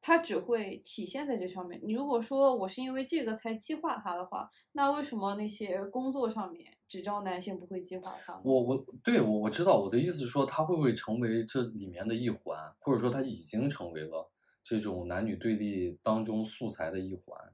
[0.00, 1.80] 它只会体现在这上面。
[1.84, 8.40] 你如果说我是因为这个才激化它的话，那为什么那些工作上面只招男性不会激化它？
[8.44, 14.30] 我我对我我知道我的意思是说，它会不会成为这里面的一环，或者说它已经成为了
[14.62, 17.52] 这种男女对立当中素材的一环。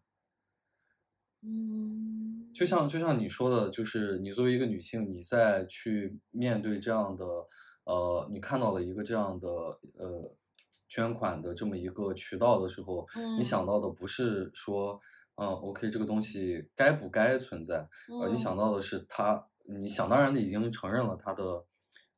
[1.47, 7.25] 嗯，就像就像你说的，就是你作为一个女性，你在去面对这样的
[7.85, 10.35] 呃，你看到了一个这样的呃
[10.95, 13.37] 捐款的这么一个渠道的时候，嗯。
[13.37, 15.01] 你想到的不是说，
[15.35, 17.89] 嗯，OK，这个东西该不该存在，
[18.21, 18.57] 呃，你想嗯。
[18.57, 21.65] 到的是它，你想当然的已经承认了它的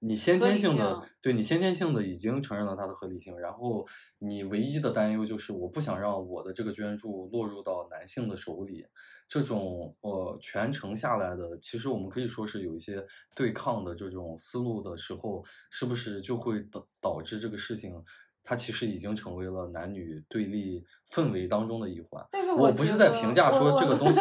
[0.01, 1.11] 你先天性的性。
[1.23, 3.87] 对你先天性的已经承认了它的合理性，然后
[4.19, 8.85] 你唯一的担忧就是我不想让我的这个捐助落入到男性的手里，
[9.27, 18.05] 这种呃全程下来的，其实我们可以说是有一些对抗的这种思路的时候，是不是就会导导致这个事情？
[18.47, 22.25] 它其实已经成为了男女对立氛围当中的一环。
[22.31, 24.21] 但是我不是在评价说这个东西，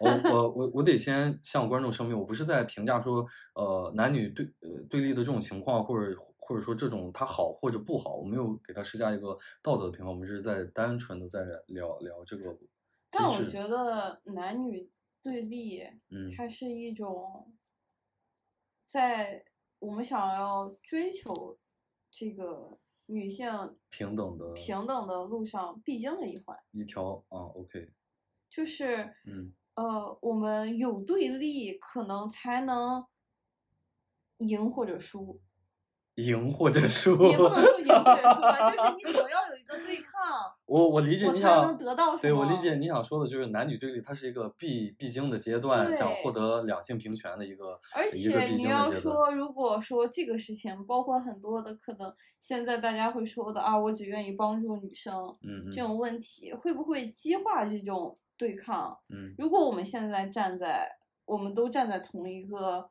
[0.00, 12.56] 我我我我得先向观众声明，我不是在评价说呃男女对呃对立的这种情况，或者或者说这种它好或者不好，我没有给它施加一个道德的评判，我们只是在单纯的在聊聊这个。
[13.12, 14.90] 但我觉得男女
[15.22, 17.52] 对立，嗯它是一种
[18.86, 19.44] 在
[19.78, 21.58] 我们想要追求
[22.10, 22.78] 这个
[23.10, 23.48] 女性
[23.88, 27.90] 平等的平等的路上必经的一环，一条啊，OK，
[28.50, 33.06] 就是嗯呃，我们有对立，可能才能
[34.38, 35.40] 赢或者输。
[36.16, 37.12] 赢或者输。
[37.30, 40.17] 也不能说赢或者输吧，就是你总要有一个对抗，
[40.66, 48.90] 我我理解你想能得到什对我理解你想说的就是男女对立，它是一个必必经的阶段，想获得两性平权的一个而且你要。
[48.90, 55.14] 说，如果说这个事情，包括很多的可能，现在大家会说的啊，我只愿意帮助女生
[55.72, 58.98] 这种问题，会不会激化这种对抗？
[59.10, 60.90] 嗯如果我们现在站在，
[61.26, 62.90] 我们都站在同一个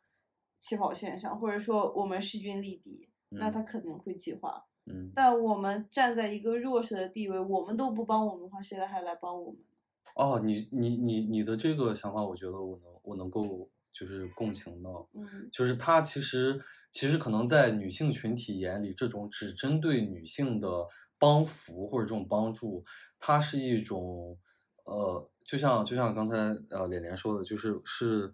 [0.59, 4.51] 起跑线上，或者说我们势均力敌，那嗯它肯定会激化。
[4.51, 4.76] 嗯，
[5.13, 9.59] 但我们站在一个弱势的地位，我们都不帮我们的话，谁来还来帮我们？
[10.15, 22.83] 哦，你你你你的这个想法，我觉得我能我能够就是共情到，嗯，就是它其实其实可能在女性群体眼里，这种只针对女性的帮扶或者这种帮助，
[23.19, 24.37] 它是一种
[24.85, 26.37] 呃，就像就像刚才
[26.69, 28.33] 呃连连说的，就是是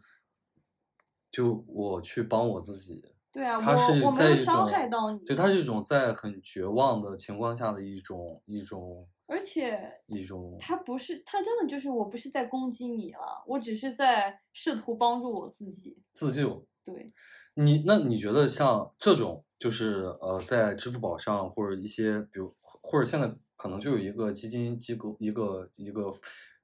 [1.31, 3.03] 就我去帮我自己，
[3.33, 15.97] 对啊，它我是在一我没有伤种害到你，对，它是一种在很绝望的情况下的一种一种而且一种他不是，他真的就是我不是在攻击你了，我只是在试图帮助我自己。
[16.11, 16.63] 自救。
[16.85, 17.11] 对，
[17.55, 26.11] 你那你觉得像这种，就是呃，在支付宝上或者一些，比如或者现在可能就有一个基金机构，一个一个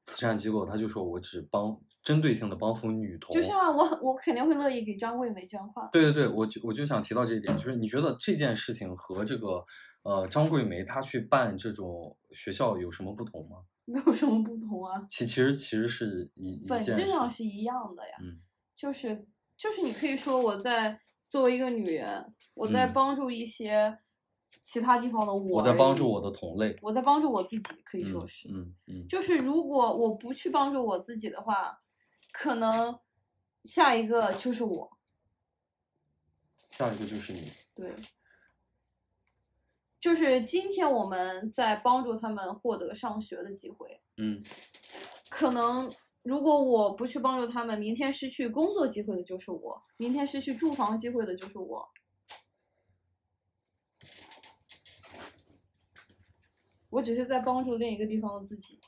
[0.04, 1.74] 慈善机构，他就说我只帮
[2.10, 3.36] 针对性的帮扶女童。
[3.36, 5.88] 就像我，我肯定会乐意给张桂梅捐款。
[5.91, 9.63] 对对对，我就我就想提到这一点，就是你觉得这件事情和这个
[10.02, 13.58] 呃张桂梅她去办这种学校有什么不同吗？
[13.86, 16.82] 没有什么不同啊，其其实其实是一一本。
[16.84, 18.15] 质上是一样的呀。
[18.24, 18.41] 嗯
[18.76, 24.00] 就是就是你可以说我在作为一个女人，我在嗯帮助一些
[24.63, 26.76] 其他地方的我，我在帮助我的，同类。
[26.82, 28.48] 我在帮助我自己，可以嗯说是。
[28.50, 31.78] 嗯嗯，就是如果我不去帮助我自己的话，
[32.32, 33.00] 可能
[33.63, 34.98] 下一个就是我。
[36.58, 37.52] 下一个就是你。
[37.74, 37.94] 对，
[40.00, 44.44] 就是今天我们在帮助他们获得上学的机会，嗯
[45.30, 51.89] 可能如果我不去帮助他们，明天失去工作机会的就是我，明天失去住房机会的就是我。
[56.89, 58.80] 我只是在帮助另一个地方的自己。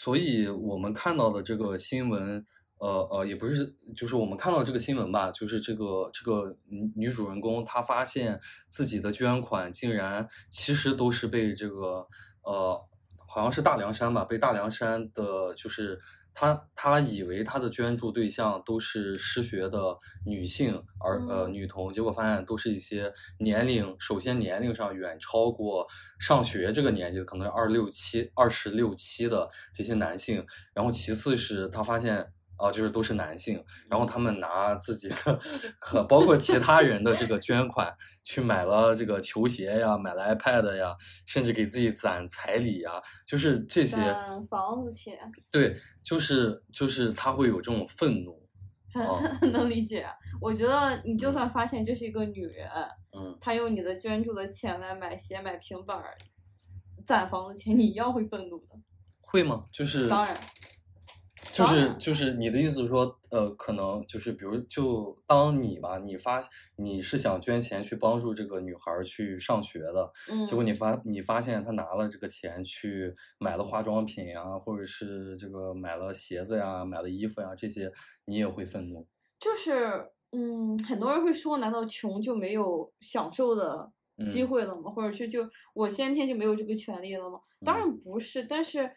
[0.00, 2.44] 所以我们看到的这个新闻，
[2.78, 12.06] 呃呃，也不是，就是我们看到这个新闻吧，就是这个这个女女主人公她发现自己的捐款竟然其实都是被这个
[12.44, 12.80] 呃，
[13.26, 15.98] 好像是大凉山吧，被大凉山的，就是
[16.40, 25.84] 她她以为他的捐助对象都是失学的女性，而呃嗯女童，结果发现都是一些年龄，首先年龄上远超过
[26.20, 32.32] 上学这个年纪的，可能二六七、二十六七的这些男性，然后其次是他发现。
[32.58, 35.38] 啊、就是都是男性，然后他们拿自己的
[35.78, 45.18] 和包括其他人的这个捐款去买了这个球鞋呀，买了 iPad 呀，甚至给自己攒彩礼呀，就是这些，攒房子钱，
[45.50, 48.48] 对，就是就是他会有这种愤怒，
[48.94, 50.06] 哦能理解。
[50.40, 52.68] 我觉得你就算发现这是一个女人，
[53.16, 56.16] 嗯，她用你的捐助的钱来买鞋、买平板儿、
[57.06, 58.76] 攒房子钱，你一样会愤怒的。
[59.20, 59.66] 会吗？
[59.70, 60.34] 就是当然，
[61.64, 66.38] 就是就是你的意思是说，呃，可能就是比如就当你吧，你发
[66.76, 77.92] 你是想捐钱去帮助这个女孩儿去上学的，嗯，结果你发你发现她拿了这个钱去买了化妆品呀，或者是这个买了鞋子呀，买了衣服呀，这些
[78.26, 79.06] 你也会愤怒。
[79.40, 83.90] 就是嗯，很多人会说，难道穷就没有享受的
[84.26, 84.90] 机嗯会了吗？
[84.90, 87.40] 或者是就我先天就没有这个权利了吗？
[87.64, 88.90] 当嗯然不是，但是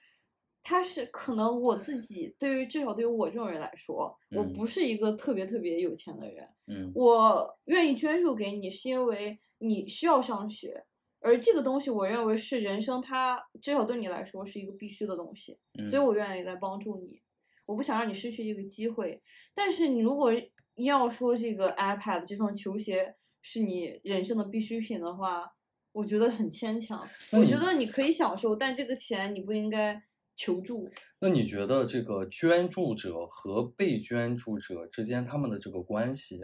[0.63, 4.53] 他是可能我自己对于至少对于我这种人来说，我嗯。
[4.53, 6.91] 不是一个特别特别有钱的人，嗯。
[6.93, 10.85] 我愿意捐助给你，是因为你需要上学，
[11.19, 16.05] 而这个东西我认为是人生它至少对你来说是一个必须的东西，所以嗯。
[16.05, 17.21] 我愿意来帮助你。
[17.65, 19.21] 我不想让你失去这个机会，
[19.53, 25.53] 但是你如果硬要说这个 iPad 这双球鞋是你人生的必需品的话，
[25.93, 27.01] 我觉得很牵强。
[27.31, 30.01] 我觉得你可以享受，但这个钱你不应该
[30.41, 30.89] 求助。
[31.19, 36.39] 那你觉得这个捐助者和被捐助者之间他们的这个关系，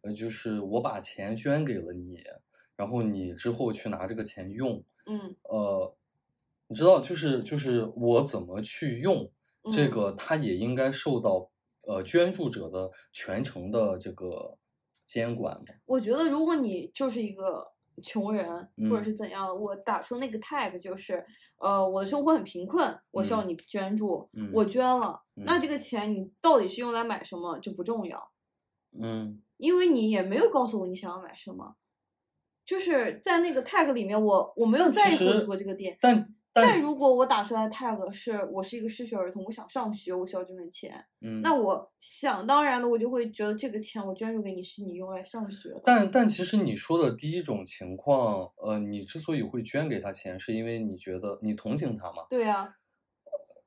[0.00, 2.22] 呃，就是我把钱捐给了你，
[2.74, 5.94] 然后你之后去拿这个钱用，嗯呃，
[6.68, 9.30] 你知道，就是就是我怎么去用
[9.70, 11.50] 这嗯个，他也应该受到
[11.82, 14.56] 呃捐助者的全程的这个
[15.04, 15.66] 监管嘛。
[15.84, 18.46] 我觉得如果你就是一个穷人，
[18.90, 19.04] 或者嗯。
[19.04, 21.24] 是怎样的，我打出那个 tag 就是，
[21.58, 23.48] 呃，我的生活很贫困，我需要嗯。
[23.48, 24.50] 你捐助，嗯。
[24.52, 25.60] 我捐了，那嗯。
[25.60, 28.30] 这个钱你到底是用来买什么就不重要，
[29.00, 29.40] 嗯。
[29.56, 31.76] 因为你也没有告诉我你想要买什么，
[32.66, 35.96] 就是在那个 tag 里面我，我没有在意过这个这个店。
[36.00, 45.82] 但但但如果我打出来的 tag 是我是一个失学儿童，我想上学，我需要这份钱，嗯，那我想当然的，我就会觉得这个钱我捐助给你是你用来上学的。
[45.84, 52.22] 但但其实你说的第一种情况，呃，你之所以会捐给他钱，是因为你觉得你同情他吗？
[52.30, 52.76] 对呀、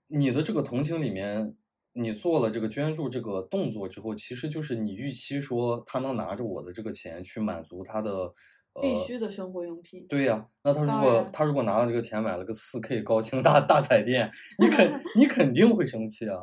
[0.08, 1.58] 你的这个同情里面，
[1.92, 8.32] 你做了这个捐助这个动作之后，其实就是你预期说他能拿着我的这个钱去满足他的
[8.78, 10.06] 呃必须的生活用品。
[10.08, 16.38] 对呀、那他如果他如果拿了这个钱买了个四 K 高清大 大彩电， 你肯你肯定会生气啊！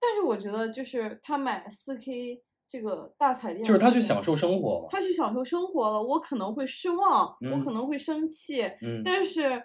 [0.00, 4.88] 但是我觉得，就是他买四 K 这个大彩电，就是他去享，受生活嘛。
[4.90, 9.62] 他去享受生活了，我可能会失望，我嗯可能会生气，嗯，但是，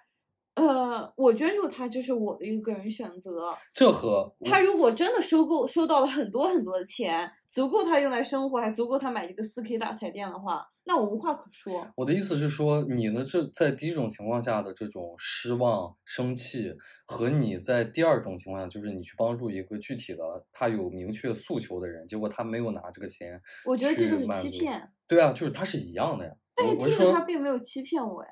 [0.55, 3.55] 呃，我捐助他，就是我的一个个人选择。
[3.73, 11.87] 这和他如果真的收购收到了很多很多的钱，足够他用来生活，还足够他买这个四 K 大彩电的话，那我无话可说。
[11.95, 16.75] 我的意思是说，你的这在第一种情况下的这种失望、生气，
[17.07, 26.31] 和你在第二种情况下，就是你去帮助一个具体的他有明确诉求的人，结果他没有拿这个钱，我觉得这就是欺骗，对啊，就是他是一样的呀。
[26.55, 28.29] 但是第一个他并没有欺骗我呀。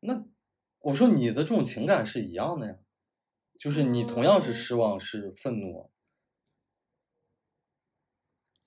[0.00, 0.24] 那
[0.86, 2.76] 我说你的这种情感是一样的呀，
[3.58, 5.90] 就是你同样是嗯失望，是愤怒。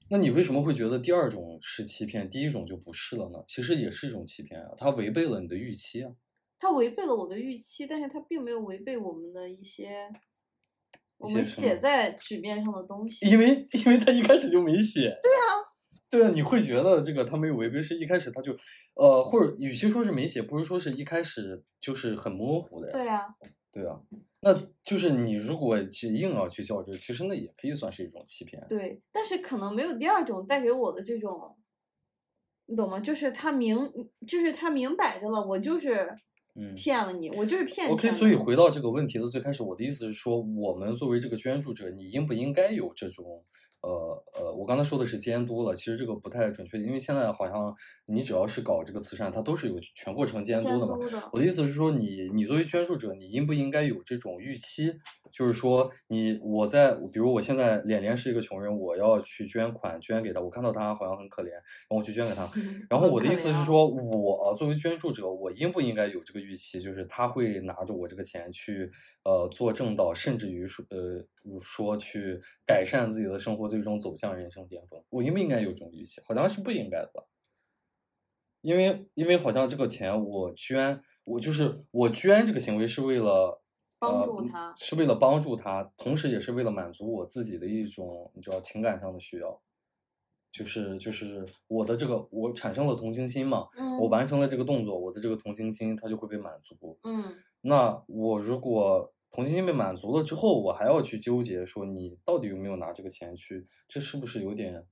[0.10, 3.42] 那你为什么会觉得第二种是欺骗，第一种就不是了呢？
[3.48, 6.12] 其实也是一种欺骗啊，它违背了你的预期啊。
[6.60, 10.12] 他违背了我的预期，但是他并没有违背我们的一些
[11.20, 13.30] 我们写在纸面上的东西。
[13.30, 15.04] 因为因为他一开始就没写。
[15.24, 15.69] 对啊，
[16.10, 18.52] 对啊，你会觉得这个他没有违规，是一开始他就，
[18.96, 22.94] 呃，或者与其说是没写，不如说是一开始就是很模糊的呀。
[22.94, 23.36] 对呀、
[23.72, 24.02] 对啊，
[24.42, 28.66] 那就是你如果去硬要去较真，其实那也可以算是一种欺骗。
[28.68, 31.56] 对，但是可能没有第二种带给我的这种，
[32.66, 33.00] 你懂吗？
[33.00, 33.78] 就是他明，
[34.26, 36.18] 就是他明摆着了，我就是
[36.56, 43.44] 嗯骗了你，我就是骗钱 OK，所以回到这个问题的最开始，我的意思是说，我们作为这个捐助者，你应不应该有这种，
[43.82, 47.74] 呃呃，我刚才说的是监督了，其实这个不太准确，因为现在好像
[48.08, 50.98] 你只要是搞这个慈善，它都是有全过程监督的嘛。
[50.98, 54.94] 的，我的意思是说你，你作为捐助者，你应不应该有这种预期？
[55.32, 62.50] 就是说你，我在，比如我现在脸脸是一个穷人，我要去捐款捐给他，我看到他好像很可怜，然后我去捐给他。
[62.90, 66.80] 然后我的意思是说，我作为捐助者，我应不应该有这个预期？
[66.80, 68.92] 就是他会拿着我这个钱去，
[69.24, 75.04] 呃，做正道，甚至于说，呃，说去改善自己的生活，最终走向人生巅峰。
[75.10, 76.22] 我应不应该有这种预期？
[76.28, 77.24] 好像是不应该的吧。
[78.62, 83.64] 因为因为好像这个钱我捐，我就是我捐这个行为是为了
[83.98, 89.62] 帮呃助他是为了帮助他，同时也是为了满足我自己的一种你知道情感上的需要，
[90.52, 96.98] 就是就是我的这个我产生了同情心嘛，嗯，我完成了这个动作，我的这个同情心它就会被满足。
[97.04, 104.86] 嗯，那我如果同情心被满足了之后，我还要去纠结说你到底有没有拿这个钱去，这是不是有点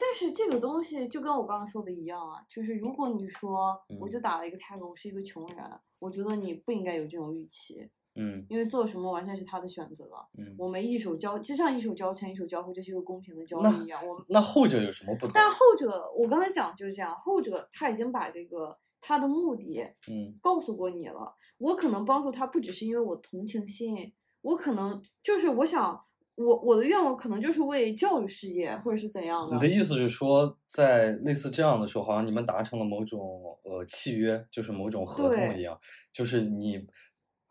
[0.00, 4.10] 但是这个东西就跟我刚刚说的一样啊，就是如果你说我嗯。
[4.10, 10.10] 就打了一个 tag，我是一个穷人，我觉得你不应该有这种预期，嗯因为做什么完全是他的选择。
[10.36, 10.54] 嗯？
[10.58, 14.06] 我们一手交，就像一手交钱一手交货，这是一个公平的交易一样。
[14.06, 15.30] 我们那后者有什么不同？
[15.32, 21.34] 但后者，我刚才讲就是这样，后者他已经把这个他的目的嗯告诉过你了。
[21.58, 26.00] 我可能帮助他不只是因为我同情心，我可能就是我想，
[26.36, 35.76] 我我的愿望可能就是为教育事业或者是怎样的你的意思是说，在类似这样的时候，好像你们达成了某种呃契约，就是某种合同一样，
[36.12, 36.86] 就是你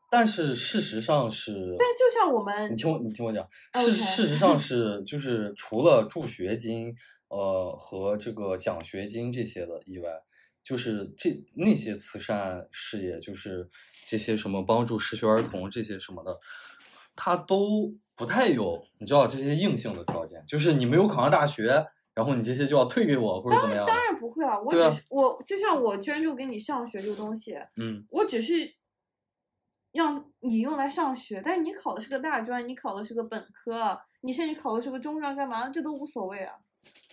[0.09, 6.95] 但是事实上是，但就像我们，你听我，你听我讲事事实上是，就是除了助学金，
[7.27, 10.09] 呃和这个奖学金这些的以外，
[10.63, 13.69] 就是这那些慈善事业，就是
[14.07, 16.39] 这些什么帮助失学儿童这些什么的，
[17.15, 28.05] 它都不太有，你知道这些硬性的条件，就是你没有考上大学，然后你这些就要退给我或者怎么样的当然不会啊，我只是我就像我捐助给你上学这个东西，嗯。
[28.09, 28.73] 我只是
[29.97, 36.53] 让你用来上学，但是你考的是个大专，你考的是个本科，你甚至考的是个中专，干嘛这都无所谓啊。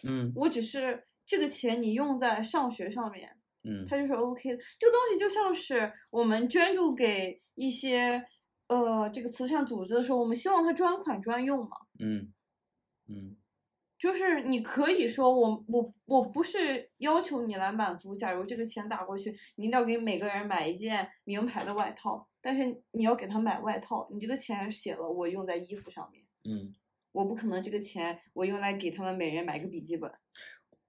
[0.03, 4.63] 嗯我只是这个钱你用在上学上面，嗯它就是 OK 的。
[4.79, 8.23] 这个东西就像是我们捐助给一些
[8.69, 11.77] 呃这个慈善组织的时候，我们希望它专款专用嘛。
[11.99, 12.33] 嗯
[13.09, 13.37] 嗯
[13.99, 26.75] 就是你可以说我我我不是要求你来满足，假如这个钱打过去，你一定要给每个人买一件名牌的外套，但是你要给他买外套，你这个钱写了我用在衣服上面，嗯
[27.13, 30.11] 我不可能这个钱我用来给他们每人买个笔记本，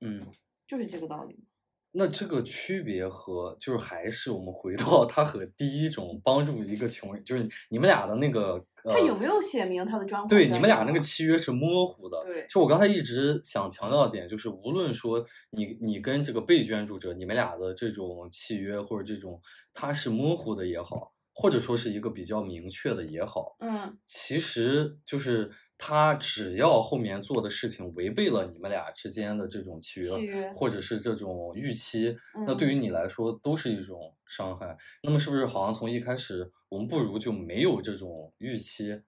[0.02, 0.22] 嗯。
[0.68, 1.46] 就是这个道理。
[1.92, 8.54] 那这个区别和就是还是我们回到他和第一种帮助一个穷人，就是你们俩的那个
[8.84, 12.20] 呃，他有没有写明他的专款对你们俩那个契约是模糊的。
[12.26, 19.40] 对就我刚才一直想强调的点，就是无论说你你跟这个被捐助者，你们俩的这种契约或者这种
[19.72, 23.98] 他是模糊的也好，或者说是一个比较明确的也好，嗯。
[24.06, 30.12] 其实就是他只要后面做的事情违背了你们俩之间的这种契约，
[30.52, 32.16] 或者是这种预期，
[32.46, 34.78] 那嗯对于你来说都是一种伤害。
[35.04, 39.02] 那么是不是好像从一开始我们不如就没有这种预期，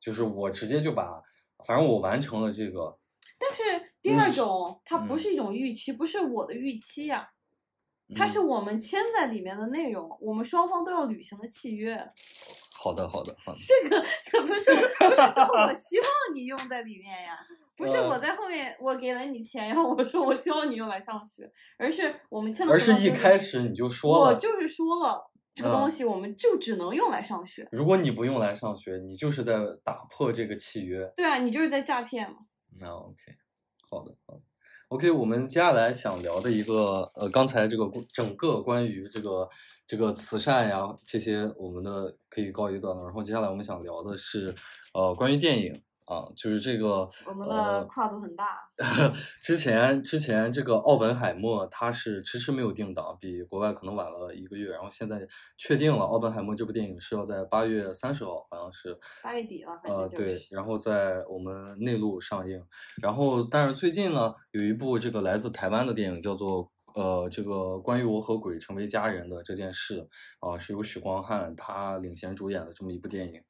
[0.00, 1.20] 就是我直接就把，
[1.66, 2.98] 反正我完成了这个，
[3.38, 3.62] 但是
[4.02, 5.18] 第二种，它不嗯。
[5.18, 7.28] 是一种预期，不是我的预期呀、
[8.14, 12.06] 它是嗯我们签在里面的内容，我们双方都要履行的契约。
[12.72, 17.34] 好的好的好的，这个这不是不是说我希望你用在里面呀，
[17.76, 27.66] 不是我呃在后面我给了你钱，然后我说我希望你用来上学，而是我们签的而是一开始你就说了，我就是说了这个东嗯西我们就只能用来上学。
[27.72, 31.10] 如果你不用来上学，你就是在打破这个契约。
[31.16, 32.38] 对啊，你就是在诈骗嘛。
[32.78, 33.16] 那 OK，
[33.88, 34.42] 好的好的
[34.88, 39.48] ，OK，我们接下来想聊的一个呃，刚才这个整个关于这个
[39.86, 43.04] 这个慈善呀这些，我们的可以告一段落。
[43.04, 44.54] 然后接下来我们想聊的是
[44.92, 48.58] 呃关于电影啊，就是这个我们呃的跨度很大。
[49.42, 55.26] 之前之前这个奥本海默它是迟迟没有定档，比国外可能晚了一个月，然后现在
[55.56, 60.36] 确定了，奥本海默这部电影是要在八月三十号，好像是八月底了，呃，对。
[60.50, 62.62] 然后在我们内陆上映，
[63.00, 70.06] 然后但是最近呢，有一部这个来自台湾的电影叫做呃，这个关于我和鬼成为家人的这件事
[70.40, 73.42] 啊、是由许光汉他领衔主演的这么一部电影，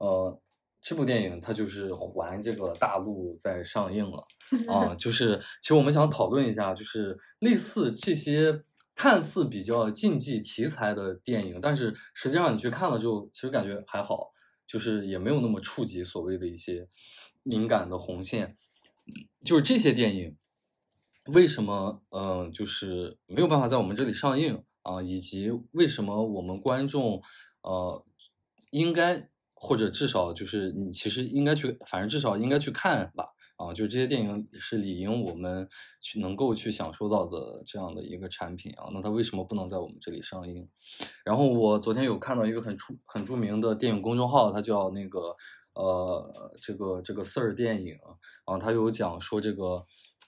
[0.00, 0.40] 呃。
[0.82, 4.24] 这部电影它就是环这个大陆在上映了
[4.68, 8.64] 啊，就是其实我们想讨论一下，就是类似这些
[8.94, 14.32] 看似比较禁忌题材的电影，但是实际上你去看了之后其实感觉还好，
[14.66, 16.88] 就是也没有那么触及所谓的一些
[17.42, 18.56] 敏感的红线。
[19.44, 20.36] 就是这些电影
[21.26, 27.22] 为什么嗯、呃就是没有办法在我们这里上映啊，以及为什么我们观众
[27.62, 28.04] 呃
[28.70, 29.29] 应该
[29.60, 33.26] 或者至少就是你其实应该去，反正至少应该去看吧。
[33.60, 35.68] 啊，就这些电影是理应我们
[36.00, 40.66] 去能够去享受到的这样的一个产品啊，那它为什么不能在我们这里上映？
[41.26, 45.36] 然后我昨天有看到一个很出很著名的电影公众号，它叫那个
[45.74, 47.98] 呃这个这个四儿电影
[48.46, 49.82] 啊，它有讲说这个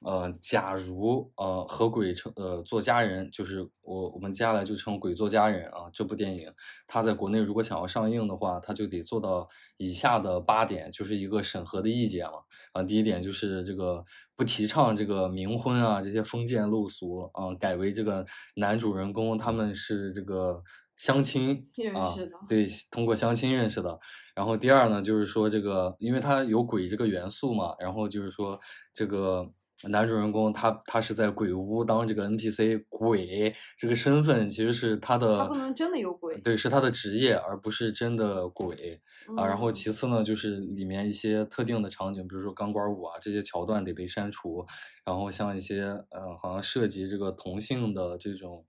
[0.05, 6.53] 呃，假如呃和鬼成呃做家人，就是我我们接下来就称鬼做家人啊，这部电影
[6.87, 12.39] 它在国内如果想要上映的话，它就得做到以下的八点，就是一个审核的意见嘛。
[12.73, 14.05] 啊，第一点就是这个
[14.37, 18.25] 不提倡这个冥婚啊，这些封建陋俗啊，改为这个
[18.57, 20.63] 男主人公他们是这个
[20.97, 23.99] 相亲啊认识的，对，通过相亲认识的。
[24.35, 28.61] 然后第二呢，就是说这个，因为它有鬼这个元素嘛，然后就是说
[28.93, 29.51] 这个。
[29.89, 39.01] 男主人公他他是在鬼屋当这个 NPC 鬼这个身份其实是他的他不能真的有鬼对，是他的职业，而不是真的鬼。
[39.37, 44.65] 啊，然后嗯其次呢，就是里面一些特定的场景，比如说钢管舞啊这些桥段得被删除，
[45.05, 48.65] 然后像一些呃，好像涉及这个同性的这种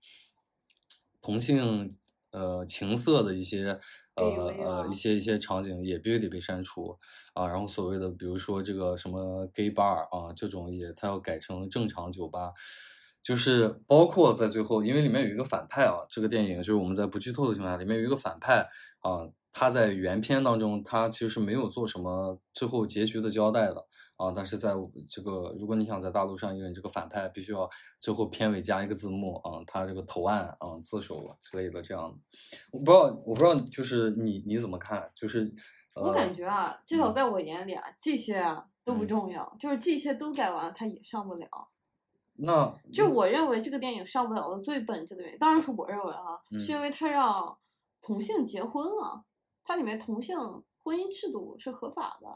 [1.20, 1.90] 同性
[2.30, 3.78] 呃情色的一些
[4.16, 4.24] 呃
[4.58, 6.98] 呃一些一些场景也必须得被删除
[7.32, 12.52] 啊，然后所谓的比如说这个什么 gay bar 啊这种也它要改成正常酒吧。
[13.22, 18.68] 就是包括在最后，因为里面有一个反派啊，这个电影就是我们在不剧透的情况下，里面有一个反派
[19.00, 23.86] 啊，他在原片当中，他其实没有做什么最后结局的交代的
[24.16, 24.32] 啊。
[24.34, 24.74] 但是在
[25.08, 27.68] 这个，如果你想在大陆上映，这个反派必须要
[28.00, 32.18] 最后片尾加一个字幕啊，他这个投案啊自首了之类的这样的。
[32.72, 35.10] 我不知道，我不知道，就是你你怎么看？
[35.14, 35.52] 就是
[35.94, 41.48] 我感觉啊，至少在我眼里啊，这些啊都不嗯重要，就是这些都改完了，他也上不了。
[42.36, 47.56] 那就我认为这个电影上不了的最本质的原因，当然是我认为啊，嗯是因为他让
[48.02, 49.24] 同性结婚了，
[49.62, 50.36] 它里面同性
[50.82, 52.28] 婚姻制度是合法的。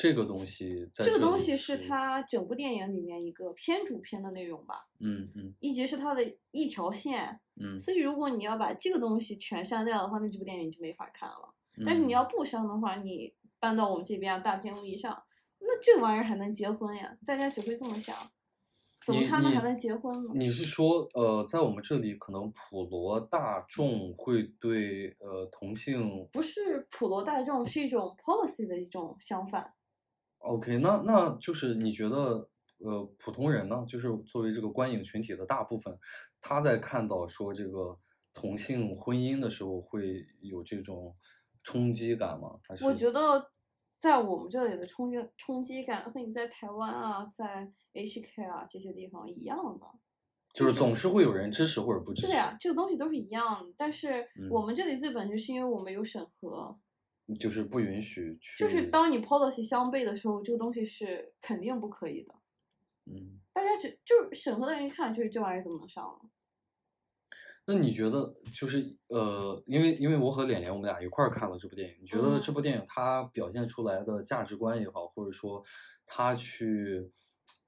[0.00, 6.22] 这个东西在这个东西是是它整部电影里面一个偏主片的内容吧，嗯嗯一直是它的
[6.52, 7.40] 一条线。
[7.60, 11.52] 嗯，所以如果你要把这个东西全删掉的话，那这部电影就没法看了。
[11.84, 15.20] 但是你要嗯不删的话，你搬到我们这边啊大屏幕一上，
[15.58, 17.18] 那这玩意儿还能结婚呀？
[17.26, 18.14] 大家只会这么想，
[19.04, 20.30] 怎么他们还能结婚呢？
[20.36, 29.74] 你是说，呃，在我们这里，可能普罗大众会对呃同性不是普罗大众，是一种 policy 的一种相反。
[30.38, 35.98] ，OK，那那就是你觉得，呃，普通人呢，就是作为这个观影群体的大部分，
[36.40, 37.98] 他在看到说这个
[38.32, 41.14] 同性婚姻的时候，会有这种
[41.62, 42.58] 冲击感吗？
[42.62, 43.50] 还是我觉得
[43.98, 49.86] 在我们这里的冲击冲击感和你在台湾啊，在 HK 啊这些地方一样的。
[50.54, 52.28] 就是总是会有人支持或者不支持？
[52.28, 56.76] 对呀、这个东西都是一样的，但是我嗯们这里最本质是因为我们有审核，
[57.34, 62.34] 就是不允许去，就是当你 policy 相悖的时候，这个东西是肯定不可以的。
[63.06, 63.40] 嗯。
[63.52, 66.30] 大家只就是审核的人一看，就是这玩意儿怎么能上呢？
[67.66, 75.62] 那你觉得就是呃，因为因为我和脸脸我们俩一块儿看了这部电影，你觉得嗯这部电影它表现出来的价值观也好，或者说
[76.06, 77.10] 它去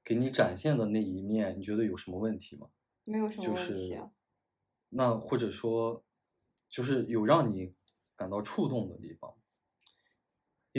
[0.05, 2.69] 给你展现的那一面，你觉得有什么问题吗？
[3.05, 4.11] 没有什么问题啊。
[4.91, 6.05] 那或者说，
[6.69, 7.75] 就是有让你
[8.17, 9.35] 感到触动的地方。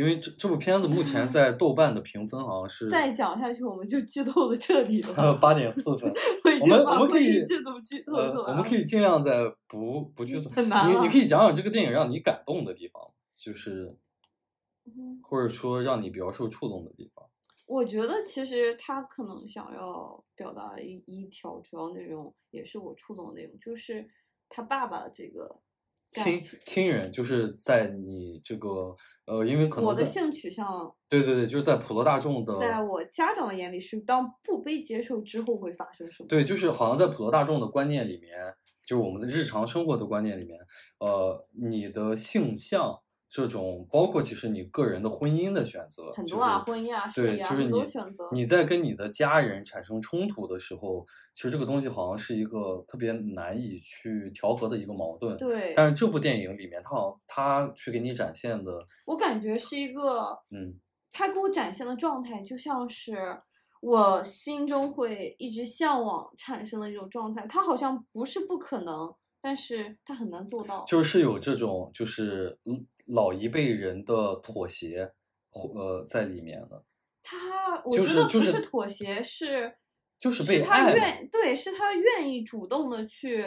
[0.02, 5.14] 因为这这部片子目前在豆瓣的评分好像是再讲下去，我们就剧透的彻底了。
[5.16, 6.12] 呃八点四分。
[6.62, 10.49] 我们我们可以姻制度剧透呃出来，我们可以尽量在不不剧透。
[10.49, 12.99] 很难啊你你可以讲讲这个电影让你感动的地方，
[13.36, 13.95] 就是
[14.86, 17.24] 嗯或者说让你比较受触动的地方。
[17.68, 24.10] 我觉得其实他可能想要表达一一条主要内容，也是我触动的内容，就是
[24.49, 25.58] 他爸爸这个感
[26.12, 28.93] 亲亲人就是在你这个
[29.26, 36.28] 呃，因为可能我的性取向，对对对，就是在普罗大众的在我家长的眼里是当不被接受之后会发生什么。
[36.28, 38.32] 对，就是好像在普罗大众的观念里面，
[38.86, 40.59] 就是我们的日常生活的观念里面，
[40.99, 42.99] 呃，你的性向
[43.32, 48.28] 这种，包括其实你个人的婚姻的选择，很多啊，是婚姻啊，事对，就是你很多选择。
[48.34, 55.38] 你在跟你的家人产生冲突的时候，其实这个东西好像是一个特别难以去调和的一个矛盾。
[55.38, 60.76] 对，但是这部电影里面，它好像它去给你展现的，我感觉是一个，嗯，
[61.14, 63.16] 他给我展现的状态，就像是
[63.82, 67.48] 我心中会一直向往产生的一种状态。
[67.48, 70.84] 他好像不是不可能，但是他很难做到。
[70.86, 72.60] 就是有这种就是
[73.08, 75.14] 老一辈人的妥协，
[75.49, 76.84] 或呃在里面的，
[77.24, 79.76] 他，我觉得不是就是是妥协，是
[80.20, 83.45] 就是被他愿对，是他愿意主动的去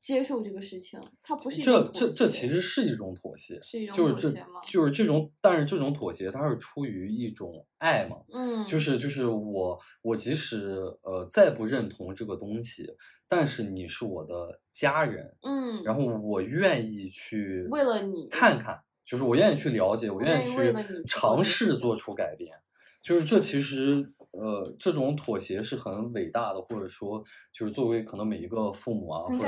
[0.00, 4.60] 接受这个事情，它不是这这这其实是一种妥协，是一种就是这妥协吗？
[4.66, 12.86] 就是这种，但是这种妥协它是出于一种爱嘛，嗯，就是就是我我即使呃再不认同这个东西，
[13.28, 20.74] 但是你是我的家人，嗯，然后我愿意去为了你看看，就是我愿意去了解，我我愿意去
[21.06, 22.56] 尝试做出改变，
[23.02, 27.22] 就是这其实呃这种妥协是很伟大的，或者说
[27.52, 29.46] 就是作为可能每一个父母啊，或者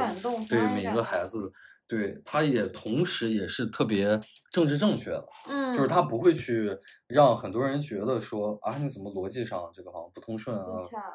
[0.48, 1.50] 对每一个孩子，
[1.86, 4.20] 对他也同时也是特别
[4.52, 5.26] 政治正确的。
[5.48, 6.76] 嗯，就是他不会去
[7.06, 10.64] 让很多人觉得说啊，你怎么逻辑上这个好像不通顺啊？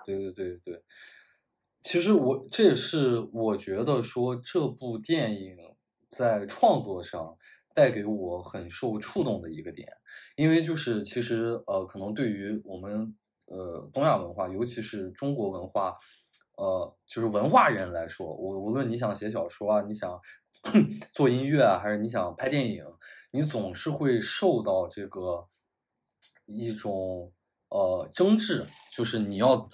[0.05, 0.84] 对对对对。
[1.82, 5.55] 其实我这也是我觉得说这部电影
[6.09, 7.38] 在创作上
[7.76, 9.88] 带给我很受触动的一个点，
[10.36, 15.95] 因为就是其实呃，可能对于我们呃东亚文化，尤其是中国文化，
[16.57, 20.19] 呃，就是文化人来说，我无论你想写小说啊，你想
[21.13, 22.83] 做音乐啊，还是你想拍电影，
[23.31, 25.47] 你总是会受到这个
[26.45, 27.31] 一种
[27.69, 29.69] 呃争执，就是你要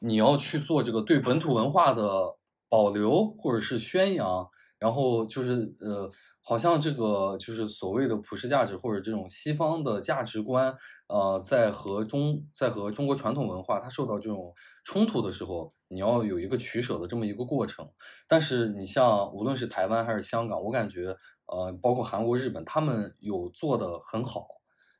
[0.00, 2.36] 你要去做这个对本土文化的
[2.68, 6.10] 保留或者是宣扬，然后就是呃，
[6.42, 10.74] 好像这个就是所谓的普世价值或者这种西方的价值观，
[11.08, 14.52] 呃，在和中在和中国传统文化它受到这种
[14.84, 17.88] 冲突的时候，你要有一个取舍的这么一个过程。
[18.28, 21.16] 但是你像无论是台湾还是香港，我感觉
[21.46, 24.46] 呃，包括韩国、日本，他们有做的很好，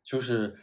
[0.03, 0.55] 就是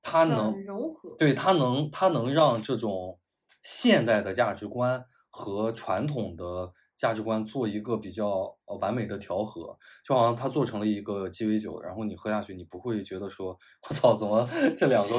[0.00, 1.14] 它能融合。
[1.18, 3.18] 对，它能它能让这种
[3.62, 6.72] 现代的价值观和传统的
[7.02, 8.26] 价值观做一个比较
[8.64, 9.76] 呃完美的调和，
[10.06, 13.48] 就好像它做成了一个鸡尾酒，然后你喝下去，你不会觉得说
[13.88, 15.14] 我操，怎么 这两个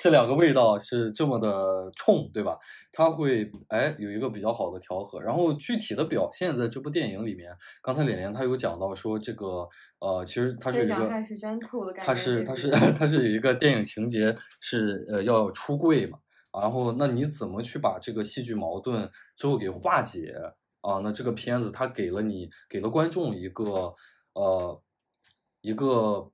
[0.00, 2.56] 这两个味道是这么的冲，对吧？
[2.90, 9.68] 它会哎有一个比较好的调和，然后具体的表现在这部电影里面，刚才脸脸他有讲到说这个
[9.98, 11.10] 呃，其实它是一个
[12.00, 16.18] 它是它是 它是有一个电影情节是呃要出柜嘛，
[16.58, 20.34] 然后那你怎么去把这个戏剧矛盾最后给化解
[20.86, 21.00] 啊？
[21.02, 23.94] 那这个片子它给了你给了观众一个
[24.34, 24.82] 呃
[25.60, 26.32] 一个。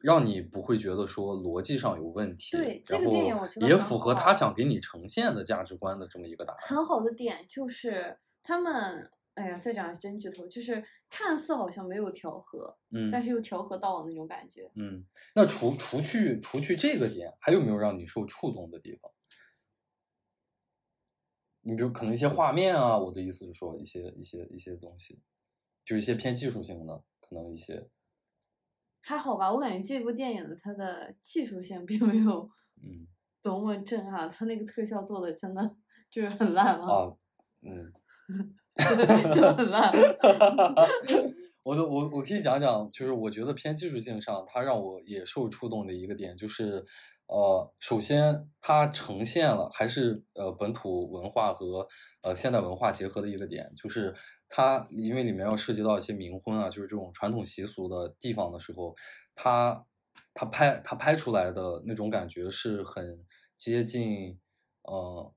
[0.00, 6.60] 让你不会觉得说逻辑上有问题，对这然个电影后我觉得也符合他想给你呈现的价值观的这么一个答案。
[6.68, 10.80] 很好的点就是他们，哎呀，再讲是真剧透，就是
[11.10, 14.70] 看似好像没有调和，嗯，但是又调和到了那种感觉。
[14.76, 19.10] 嗯，那除除去除去这个点，还有没有让你受触动的地方？
[21.68, 25.20] 你比如可能一些画面啊，我的意思是说一些一些一些东西，
[25.84, 27.90] 就一些偏技术性的，可能一些。
[29.02, 32.48] 还好吧，我感觉这部电影的它的技术性并没有
[32.82, 33.06] 嗯。
[33.40, 35.76] 多么震撼，它那个特效做的真的
[36.10, 37.16] 就是很烂了，啊
[37.62, 37.92] 嗯，
[39.30, 39.92] 真的很烂。
[41.64, 46.82] 我的我我可以讲讲，就是我觉得偏技术性上，它让我也受触动的一个点，就是
[47.26, 51.86] 呃，首先它呈现了还是呃本土文化和
[52.22, 54.14] 呃现代文化结合的一个点，就是
[54.48, 58.94] 它因为里面要涉及到一些冥婚啊，就是这种传统习俗的地方的时候，
[59.34, 59.84] 它
[60.32, 63.26] 它拍它拍出来的那种感觉是很
[63.58, 64.38] 接近
[64.84, 65.34] 呃。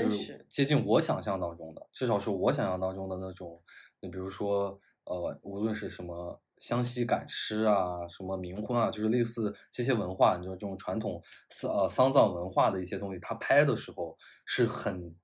[0.00, 3.62] 就是接近我想象当中的，至少是我想象当中的那种，
[4.00, 15.14] 你比如说，呃，无论是什么湘西赶尸啊，什么冥婚啊，就是类似这些文化，你知道这种传统丧呃丧葬文化的一些东西，他拍的时候是很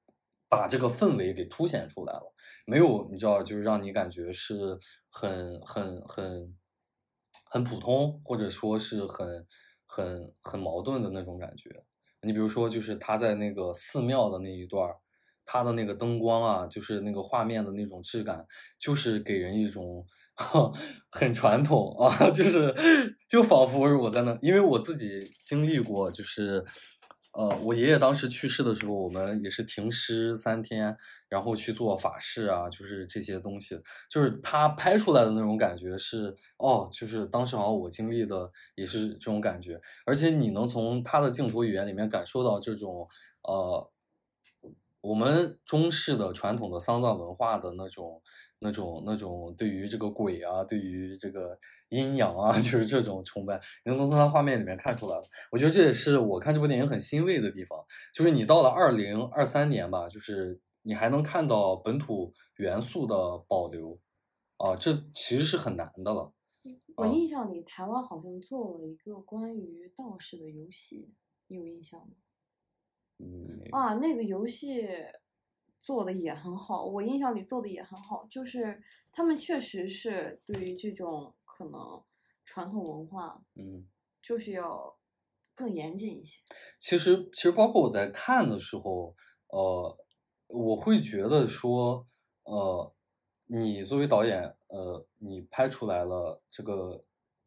[0.49, 2.35] 把这个氛围给凸显出来了，
[2.66, 6.57] 没有你知道，就是让你感觉是很很很
[7.45, 9.47] 很普通，或者说是很
[9.87, 11.85] 很很矛盾的那种感觉。
[12.23, 14.97] 你比如说，就是他在那个寺庙的那一段儿，
[15.47, 18.45] 他的那个灯光啊，就是那个画面的那种质感，
[18.79, 20.05] 就是给人一种
[21.11, 22.75] 很传统啊， 就是
[23.29, 26.64] 就仿佛是我在那，因为我自己经历过，就是
[27.33, 30.97] 呃，我爷爷当时去世的时候，我们也是停尸三天，
[31.28, 43.09] 然后去做法事啊，就是这些东西，就是他拍出来的那种感觉是，哦，就是当时好像我经历的也是这种感觉，而且你能从他的镜头语言里面感受到这种
[43.43, 43.91] 呃，
[45.01, 48.20] 我们中式的传统的丧葬文化的那种、
[48.61, 51.59] 那种、那种对于这个鬼啊，对于这个
[51.89, 55.23] 阴阳啊， 就是这种崇拜，你能从他画面里面看出来了。
[55.51, 57.85] 我觉得这也是我看这部电影很欣慰的地方，
[58.15, 63.99] 就是你到了二零二三年吧，就是你还能看到本土元素的保留，
[64.59, 66.33] 啊，这其实是很难的了。
[66.97, 71.15] 我嗯印象里，台湾好像做了一个关于道士的游戏，
[71.47, 72.15] 你有印象吗？
[73.19, 74.87] 嗯，啊，那个游戏
[75.81, 82.01] 做的也很好，我印象里做的也很好，就是他们确实是对于这种可能
[82.45, 83.89] 传统文化，嗯。
[84.22, 84.99] 就是要
[85.55, 86.39] 更严谨一些。
[86.78, 89.16] 其实，其实包括我在看的时候，
[89.49, 89.99] 呃，
[90.47, 92.07] 我会觉得说，
[92.43, 92.95] 呃，
[93.47, 97.03] 你作为导演，呃，你拍出来了这个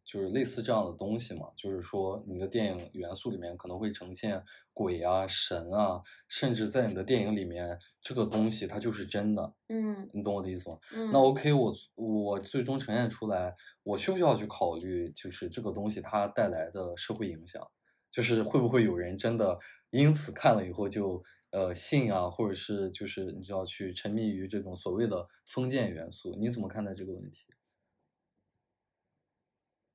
[0.06, 4.44] 就是类似这样的东西嘛，就是说你的电影元素里面可能会呈现
[4.74, 10.78] 鬼啊、神啊，甚至在你的电影里面，这个东西它就是真的，嗯你懂我的意思吗？
[10.96, 17.66] 嗯，那 OK，我我最终呈现出来，我需不需要去考虑，就是这个东西它带来的社会影响，
[18.12, 19.58] 就是会不会有人真的
[19.92, 26.36] 因此看了以后就呃信啊，或者是就是你知道去沉迷于这种所谓的封建元素？
[26.38, 27.46] 你怎么看待这个问题？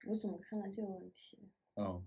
[0.08, 1.38] 我怎么看待这个问题？
[1.76, 2.02] 嗯，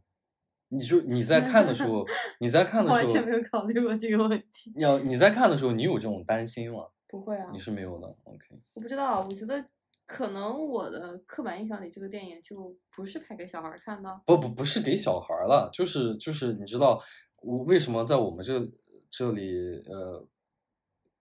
[0.69, 2.05] 你说你在看的时候，
[2.41, 4.71] 你在看的时候完全，没有考虑过这个问题。
[4.75, 6.87] 你要你在看的时候，你有这种担心吗？
[7.07, 8.59] 不会啊你，是没有的，OK。
[8.73, 9.63] 我不知道，我觉得
[10.07, 14.21] 可能我的刻板印象里，这个电影就不是拍给小孩看的。
[14.25, 16.99] 不不不是给小孩儿了，就是就是你知道
[17.41, 18.65] 我为什么在我们这
[19.09, 20.25] 这里呃，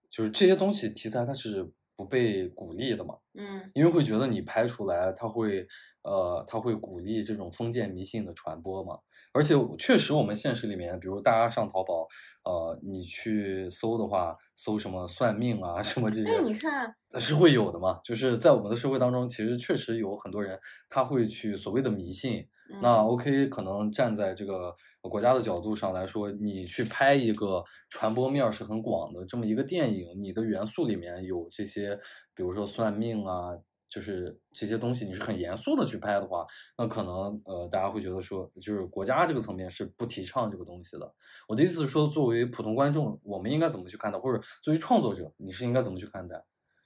[0.09, 1.69] 就是这些东西题材它是
[2.01, 5.67] 不被鼓励的嘛，嗯因为会觉得你拍出来，他会
[6.01, 8.97] 呃，他会鼓励这种封建迷信的传播嘛。
[9.33, 12.07] 而且确实，我们现实里面，比如大家上淘宝，
[12.43, 17.97] 呃，你去搜的话，搜什么算命啊，什么这些，但你看，是会有的嘛。
[18.03, 22.47] 就是在我们的社会当中，其实确实有很多人他会去所谓的迷信。
[22.79, 31.99] 那嗯 OK，可能站在这个国家的角度上来说，你去拍一个传播面儿是很广的这么一个电影，你的元素里面有这些，
[32.35, 33.57] 比如说算命啊，
[33.89, 36.45] 就是这些东西，你是很严肃的去拍的话，
[36.77, 41.13] 那可能呃大家会觉得说，就是国家这个层面是不提倡这个东西的。
[41.47, 46.35] 我的意思是说，作为普通观众，我们应该怎么去看待，或者作为创作者，你是应该怎么去看待？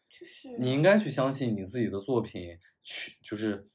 [0.09, 3.67] 就是你应该去相信你自己的作品，去就是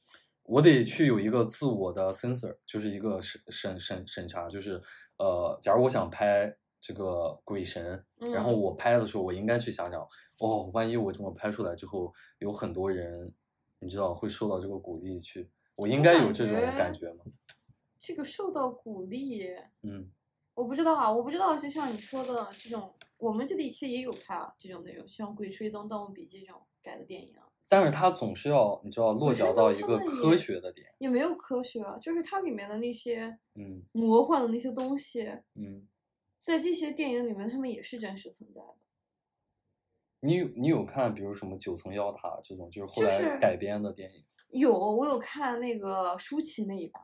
[0.43, 4.81] 我得去有一个自我的 sensor，就是一个审审审审查，就是
[5.17, 10.01] 呃，假如我想拍这个鬼神，然后嗯我拍的时候，我应该去想想，
[10.39, 13.33] 哦，万一我这么拍出来之后，有很多人，
[13.79, 17.23] 你知道会受到这个鼓励去，我应该有这种感觉吗？
[17.99, 20.11] 这个受到鼓励，嗯
[20.53, 35.23] 我不知道啊，我不知道就像你说的这种，我们这里其实也有拍啊这种内容，像《鬼吹灯》《盗墓笔记》这种改的电影啊，但是它总是要你知道落脚到一个科学的点，也没有科学啊，就是它里面的那些嗯魔幻的那些东西，
[35.55, 35.87] 嗯，
[36.41, 38.75] 在这些电影里面，他们也是真实存在的。
[40.19, 44.25] 你有你有看比如什么九层妖塔这种，就是后来改编的电影？
[44.49, 47.01] 有，我有看那个舒淇那一版，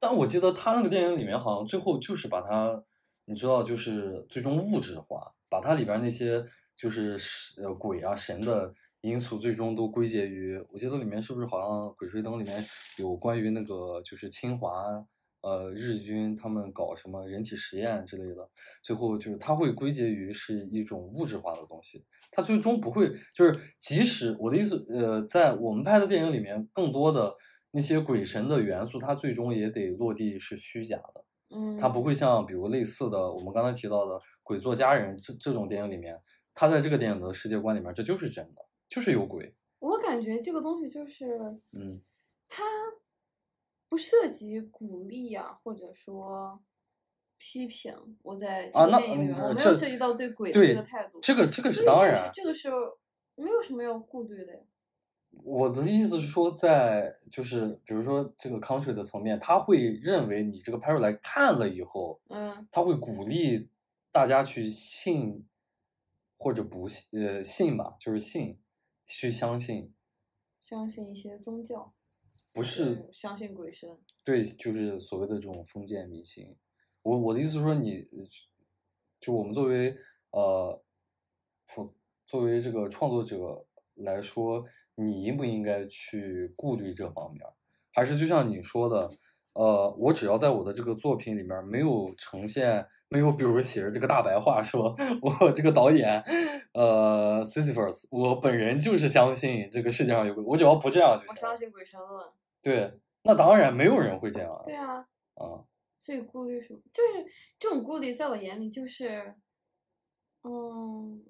[0.00, 2.82] 但我记得他那个电影里面好像最后就是把它，
[3.26, 8.74] 你知道，就是最终物质化，把它里边那些就是神呃鬼啊神的
[9.06, 12.64] 因素最终都归结于，我记得里面是不是好像《鬼吹灯》里面
[12.98, 14.84] 有关于那个就是侵华
[15.40, 18.48] 呃日军他们搞什么人体实验之类的，
[18.82, 27.34] 最后就是它会归结于是一种物质化的东西，它最终不会就是即使我的意思呃在我们拍的电影里面更多的。
[27.72, 36.16] 那些鬼神的元素，它最终也得落地是虚假的，嗯，它不会像比如类似的我们刚才提到的《鬼作家人》这这种电影里面，
[36.54, 39.54] 它在这个电影的世界观里面，这就是真的，就是有鬼。
[39.78, 41.38] 我感觉这个东西就是，
[41.72, 42.00] 嗯
[42.48, 42.64] 它
[43.88, 46.60] 不涉及鼓励呀、或者说
[47.38, 47.94] 批评。
[48.22, 51.20] 我在电影里面，我没有涉及到对鬼的对这个态度。
[51.20, 52.70] 这个这个是当然，这个是
[53.34, 54.60] 没有什么要顾虑的呀。
[55.42, 63.68] 我的意思是说在，就是比如说这个 country 的层面，他会认为你这个拍出来看了以后，嗯他会鼓励
[64.10, 65.46] 大家去信
[66.38, 68.58] 或者不信，呃，信吧，就是信，
[69.06, 69.94] 去相信，
[70.60, 71.94] 相信一些宗教，
[72.52, 73.98] 不是嗯相信鬼神。
[74.24, 76.56] 对，就是所谓的这种封建迷信。
[77.02, 78.08] 我我的意思是说你，
[79.20, 79.96] 就我们作为
[80.30, 80.84] 呃，
[81.66, 81.94] 普
[82.26, 84.64] 作为这个创作者来说，
[84.96, 87.46] 你应不应该去顾虑这方面？
[87.92, 89.08] 还是就像你说的，
[89.56, 96.22] 呃，我只要在我的这个作品里面没有呈现，没有比如写着这个大白话说， 我这个导演，
[96.74, 101.40] 呃，Sisyphus，我本人就是相信这个世界上有鬼，我只要不这样就行了。
[101.40, 102.28] 我相信鬼神论。
[102.62, 104.60] 对，那当然没有人会这样啊。
[104.62, 104.96] 对啊，
[105.34, 105.64] 啊，
[105.98, 106.80] 所以顾虑什么？
[106.92, 107.26] 就是
[107.58, 109.34] 这种顾虑，在我眼里就是，
[110.42, 111.24] 嗯，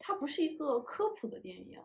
[0.00, 1.78] 它不是一个科普的电影，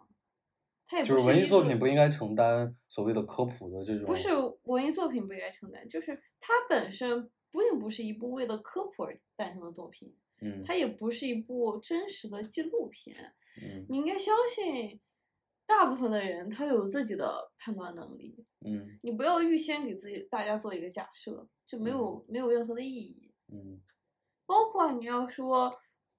[0.92, 4.06] 它也不就是文艺作品不应该承担所谓的科普的这种。
[4.06, 4.28] 不是
[4.64, 13.16] 文艺作品不应该承担，就是它本身并不是一部为了科普而诞生的作品，嗯它也不是一部真实的纪录片。
[13.62, 15.00] 嗯你应该相信，
[15.66, 23.34] 大部分的人他有自己的判断能力，嗯你不要预先给自己大家做一个假设，就没有没有任何的意义。
[23.48, 23.80] 嗯
[24.46, 25.74] 包括你要说，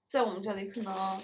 [0.08, 1.20] 在我们这里可能，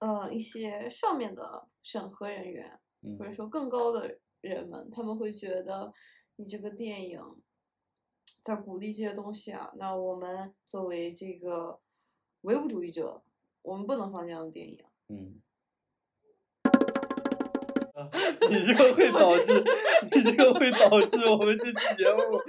[0.00, 2.78] 呃，一些上面的审核人员，
[3.18, 5.92] 或者嗯说更高的人们，他们会觉得
[6.36, 7.20] 你这个电影
[8.42, 11.80] 在鼓励这些东西啊，那我们作为这个
[12.42, 13.22] 唯物主义者，
[13.62, 14.84] 我们不能放这样的电影。
[15.08, 15.40] 嗯。
[18.48, 19.52] 你这个会导致，
[20.10, 22.40] 你这个会导致我们这期节目，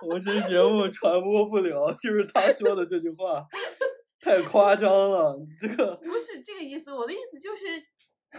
[0.02, 1.92] 我们这期节目传播不了。
[1.92, 3.46] 就是他说的这句话，
[4.22, 5.38] 太夸张了。
[5.60, 7.66] 这个，不是这个意思，我的意思就是，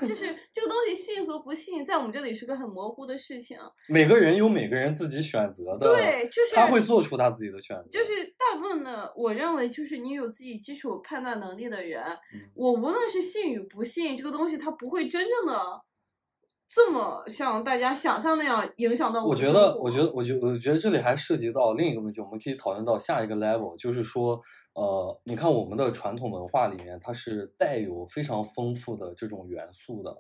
[0.02, 3.58] 就是这个东西信和不信，在我们这里是个很模糊的事情。
[3.88, 7.90] 每个人有每个人自己选择的，对，就是他会做出他自己的选择。
[7.90, 15.82] 就是大部分的，我认为就是你有自己基础判断能力的人，嗯我无论是信与不信，这个东西它不会真正的
[16.72, 24.40] 这么像大家想象那样影响到我觉的生活得我觉得我觉我觉得这里还涉及到另一个问题，我们可以讨论到下一个 level，就是说，
[24.74, 30.16] 呃，你看我们的传统文化里面，它是带有非常丰富的这种元素的，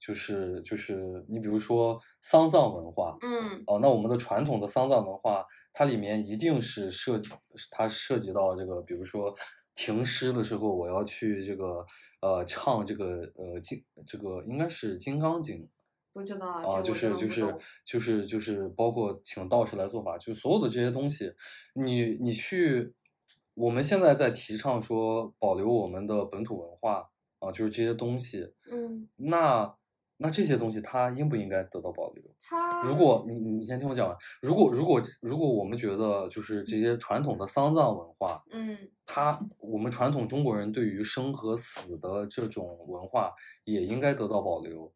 [0.00, 3.62] 就是就是你比如说丧葬文化，嗯。
[3.66, 7.34] 哦，那我们的传统的丧葬文化，它里面一定是涉及，
[7.70, 9.34] 它涉及到这个，比如说
[9.74, 11.84] 停尸的时候，我要去这个
[12.22, 13.04] 呃唱这个
[13.36, 15.58] 呃金这个应该是《金刚经》
[16.14, 17.54] 不知道啊，啊，就是就是
[17.84, 21.34] 就是就是包括请道士来做法，就所有的这些东西，
[21.74, 22.94] 你你去，
[23.54, 27.10] 我们现在在提倡说保留我们的本土文化
[27.40, 29.74] 啊，就是这些东西，嗯，那
[30.18, 32.22] 那这些东西它应不应该得到保留？
[32.40, 38.78] 它如果你你先听我讲完，如果如果如果我们觉得就是这些传统的丧葬文化，嗯。
[39.06, 43.34] 它我们传统中国人对于生和死的这种文化
[43.64, 44.90] 也应该得到保留，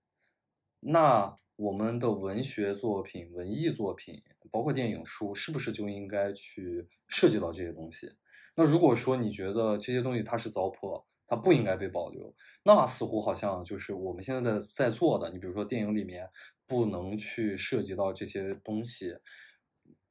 [0.80, 8.10] 那我们的文学作品、文艺作品，包括电影、书，是不是就应该去涉及到这些东西？
[8.54, 16.28] 那如果说你觉得这些东西它是糟粕，它不应该被保留，那似乎好像就是我们现在在在做的，你比如说电影里面
[16.66, 19.16] 不能去涉及到这些东西，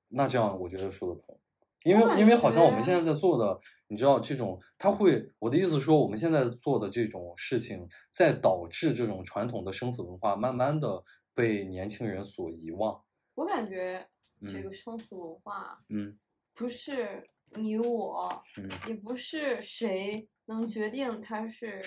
[0.09, 1.36] 那这样我觉得说得通，
[1.87, 11.01] 因为因为好像我们现在在做的，你知道这种，它会，我的意思说，我们现在做的这种事情，在导致这种传统的生死文化慢慢的
[11.33, 13.01] 被年轻人所遗忘。
[13.35, 14.05] 我感觉
[14.47, 14.63] 这嗯。
[14.63, 16.17] 个生死文化嗯。
[16.53, 18.69] 不是你我，嗯。
[18.87, 21.79] 也不是谁能决定它是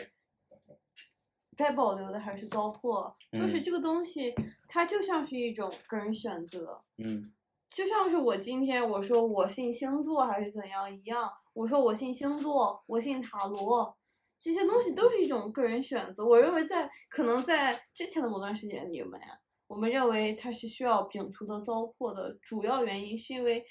[1.56, 3.62] 该保留的还是糟粕，就是嗯。
[3.62, 4.34] 这个东西，
[4.66, 7.32] 它就像是一种个人选择，嗯
[7.70, 13.96] 就像是我今天我说我信星座还是怎样一样，我说我信星座，我信塔罗，
[14.38, 16.26] 这些东西都是一种个人选择。
[16.26, 19.20] 我认为在可能在之前的某段时间里面，
[19.68, 23.64] 我们认为它是需要摒除的糟粕的主要原因，是因为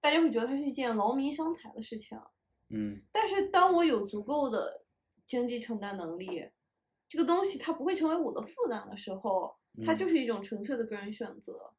[0.00, 2.16] 大家会觉得它是一件劳民伤财的事情。
[2.70, 4.84] 嗯但是当我有足够的
[5.26, 6.48] 经济承担能力，
[7.08, 9.52] 这个东西它不会成为我的负担的时候，
[9.84, 11.74] 它嗯就是一种纯粹的个人选择。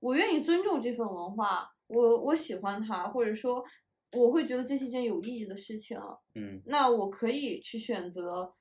[0.00, 3.64] 我愿意尊重这份文化，我我喜欢它，或者说
[4.12, 5.98] 我会觉得这是一件有意义的事情。
[6.34, 8.54] 嗯那我可以去选择，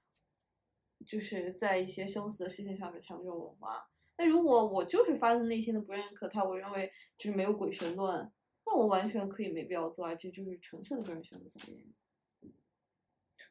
[1.06, 3.88] 就是在一些生死的事情上面强这种文化。
[4.18, 8.32] 那如果我就是发自内心的不认可它，我认为就是没有鬼神论，
[8.66, 11.60] 那我完全可以没必要做啊，这就是纯粹的个人选择。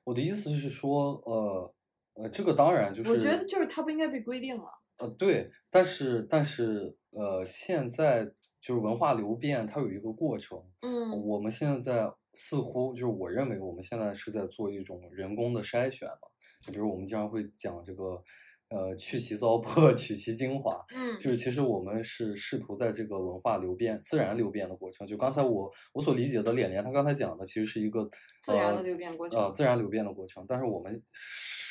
[0.02, 1.74] 我的意思是说，呃
[2.14, 4.75] 呃，这个当然就是，我觉得就是它不应该被规定了。
[4.98, 8.24] 呃，对，但是但是呃，现在
[8.60, 10.62] 就是文化流变，它有一个过程。
[10.82, 16.28] 嗯我们现在在似乎就是我认为我们现在是在做一种人工的筛选嘛，
[16.62, 18.22] 就比如我们经常会讲这个，
[18.68, 20.84] 呃，去其糟粕， 取其精华。
[20.94, 25.06] 嗯就是其实我们是试图在这个文化流变、自然流变的过程。
[25.06, 28.08] 就刚才我我所理解的脸脸，他刚才讲的其实是一个
[28.42, 31.02] 自然的呃流变过呃自然流变的过程，但是我们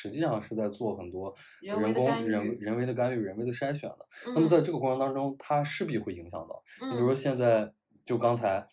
[0.06, 4.06] 实际上是在做很多人工人人为的干预、人为的筛选的。
[4.26, 6.62] 嗯那么在这个过程当中，它势必会影响到。
[6.80, 7.72] 你比如说嗯现在，
[8.04, 8.66] 就刚才，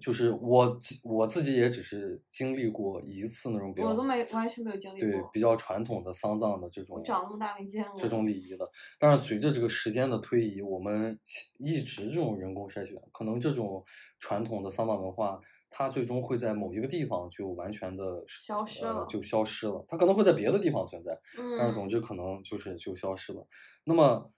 [0.00, 8.64] 就是我自我自己也只是经历过一次那种比较我都没完全没有经历过对比较传统的丧葬的这种我长那么大没见过这种礼仪的。
[8.98, 11.18] 但是随着这个时间的推移，我们
[11.58, 13.84] 一直这种人工筛选，可能这种
[14.18, 15.38] 传统的丧葬文化，
[15.76, 19.84] 它最终会在某一个地方就完全的消失了呃就消失了。
[19.88, 21.18] 它可能会在别的地方存在，
[21.58, 23.44] 但是总嗯之可能就是就消失了。
[23.82, 24.30] 那么，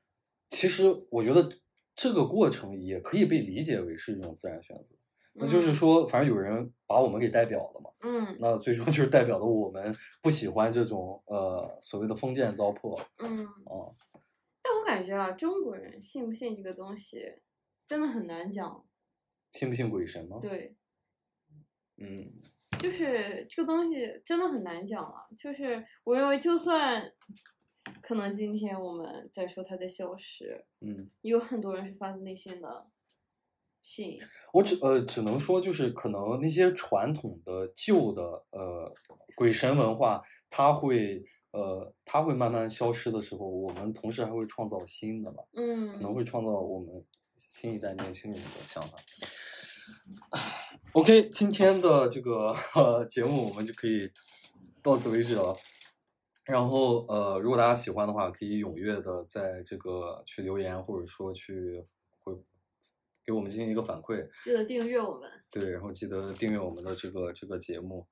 [0.48, 1.46] 其实我觉得
[1.94, 4.94] 这个过程也可以被理解为是一种自然选择。
[5.34, 13.36] 那就是嗯说，反正有人把我们给代表了嘛，嗯那最终就是代表了我们不喜欢这种呃所谓的封建糟粕嗯。
[13.44, 13.92] 啊。
[14.62, 17.20] 但我感觉啊，中国人信不信这个东西，
[17.86, 18.82] 真的很难讲。
[19.52, 20.38] 信不信鬼神吗？
[20.40, 20.74] 对，
[21.98, 22.32] 嗯
[22.78, 25.26] 就是这个东西真的很难讲了。
[25.36, 27.10] 就是我认为，就算
[28.02, 32.86] 可能今天我们在说它在消失，嗯，也有很多人是发自内心的
[33.80, 34.18] 信。
[34.52, 38.92] 我只呃只能说，就是可能那些传统的旧的呃
[39.34, 40.20] 鬼神文化，
[40.50, 45.42] 它会呃它会慢慢消失的时候，我们同时还会创造新的吧。
[45.54, 47.02] 可能嗯，会创造我们
[47.36, 48.98] 新一代年轻人的想法。
[50.96, 54.10] OK，今天的这个呃 节目我们就可以
[54.82, 55.54] 到此为止了。
[56.46, 61.84] 然后呃，如果大家喜欢的话，可以踊跃的在这个去留言，或者说去
[62.24, 62.32] 会
[63.22, 64.26] 给我们进行一个反馈。
[64.42, 65.30] 记得订阅我们。
[65.50, 68.06] 对，然后记得订阅我们的这个这个节目。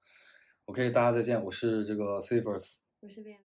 [0.66, 2.80] OK，大家再见，我是这个 Savers。
[3.00, 3.40] 我是恋。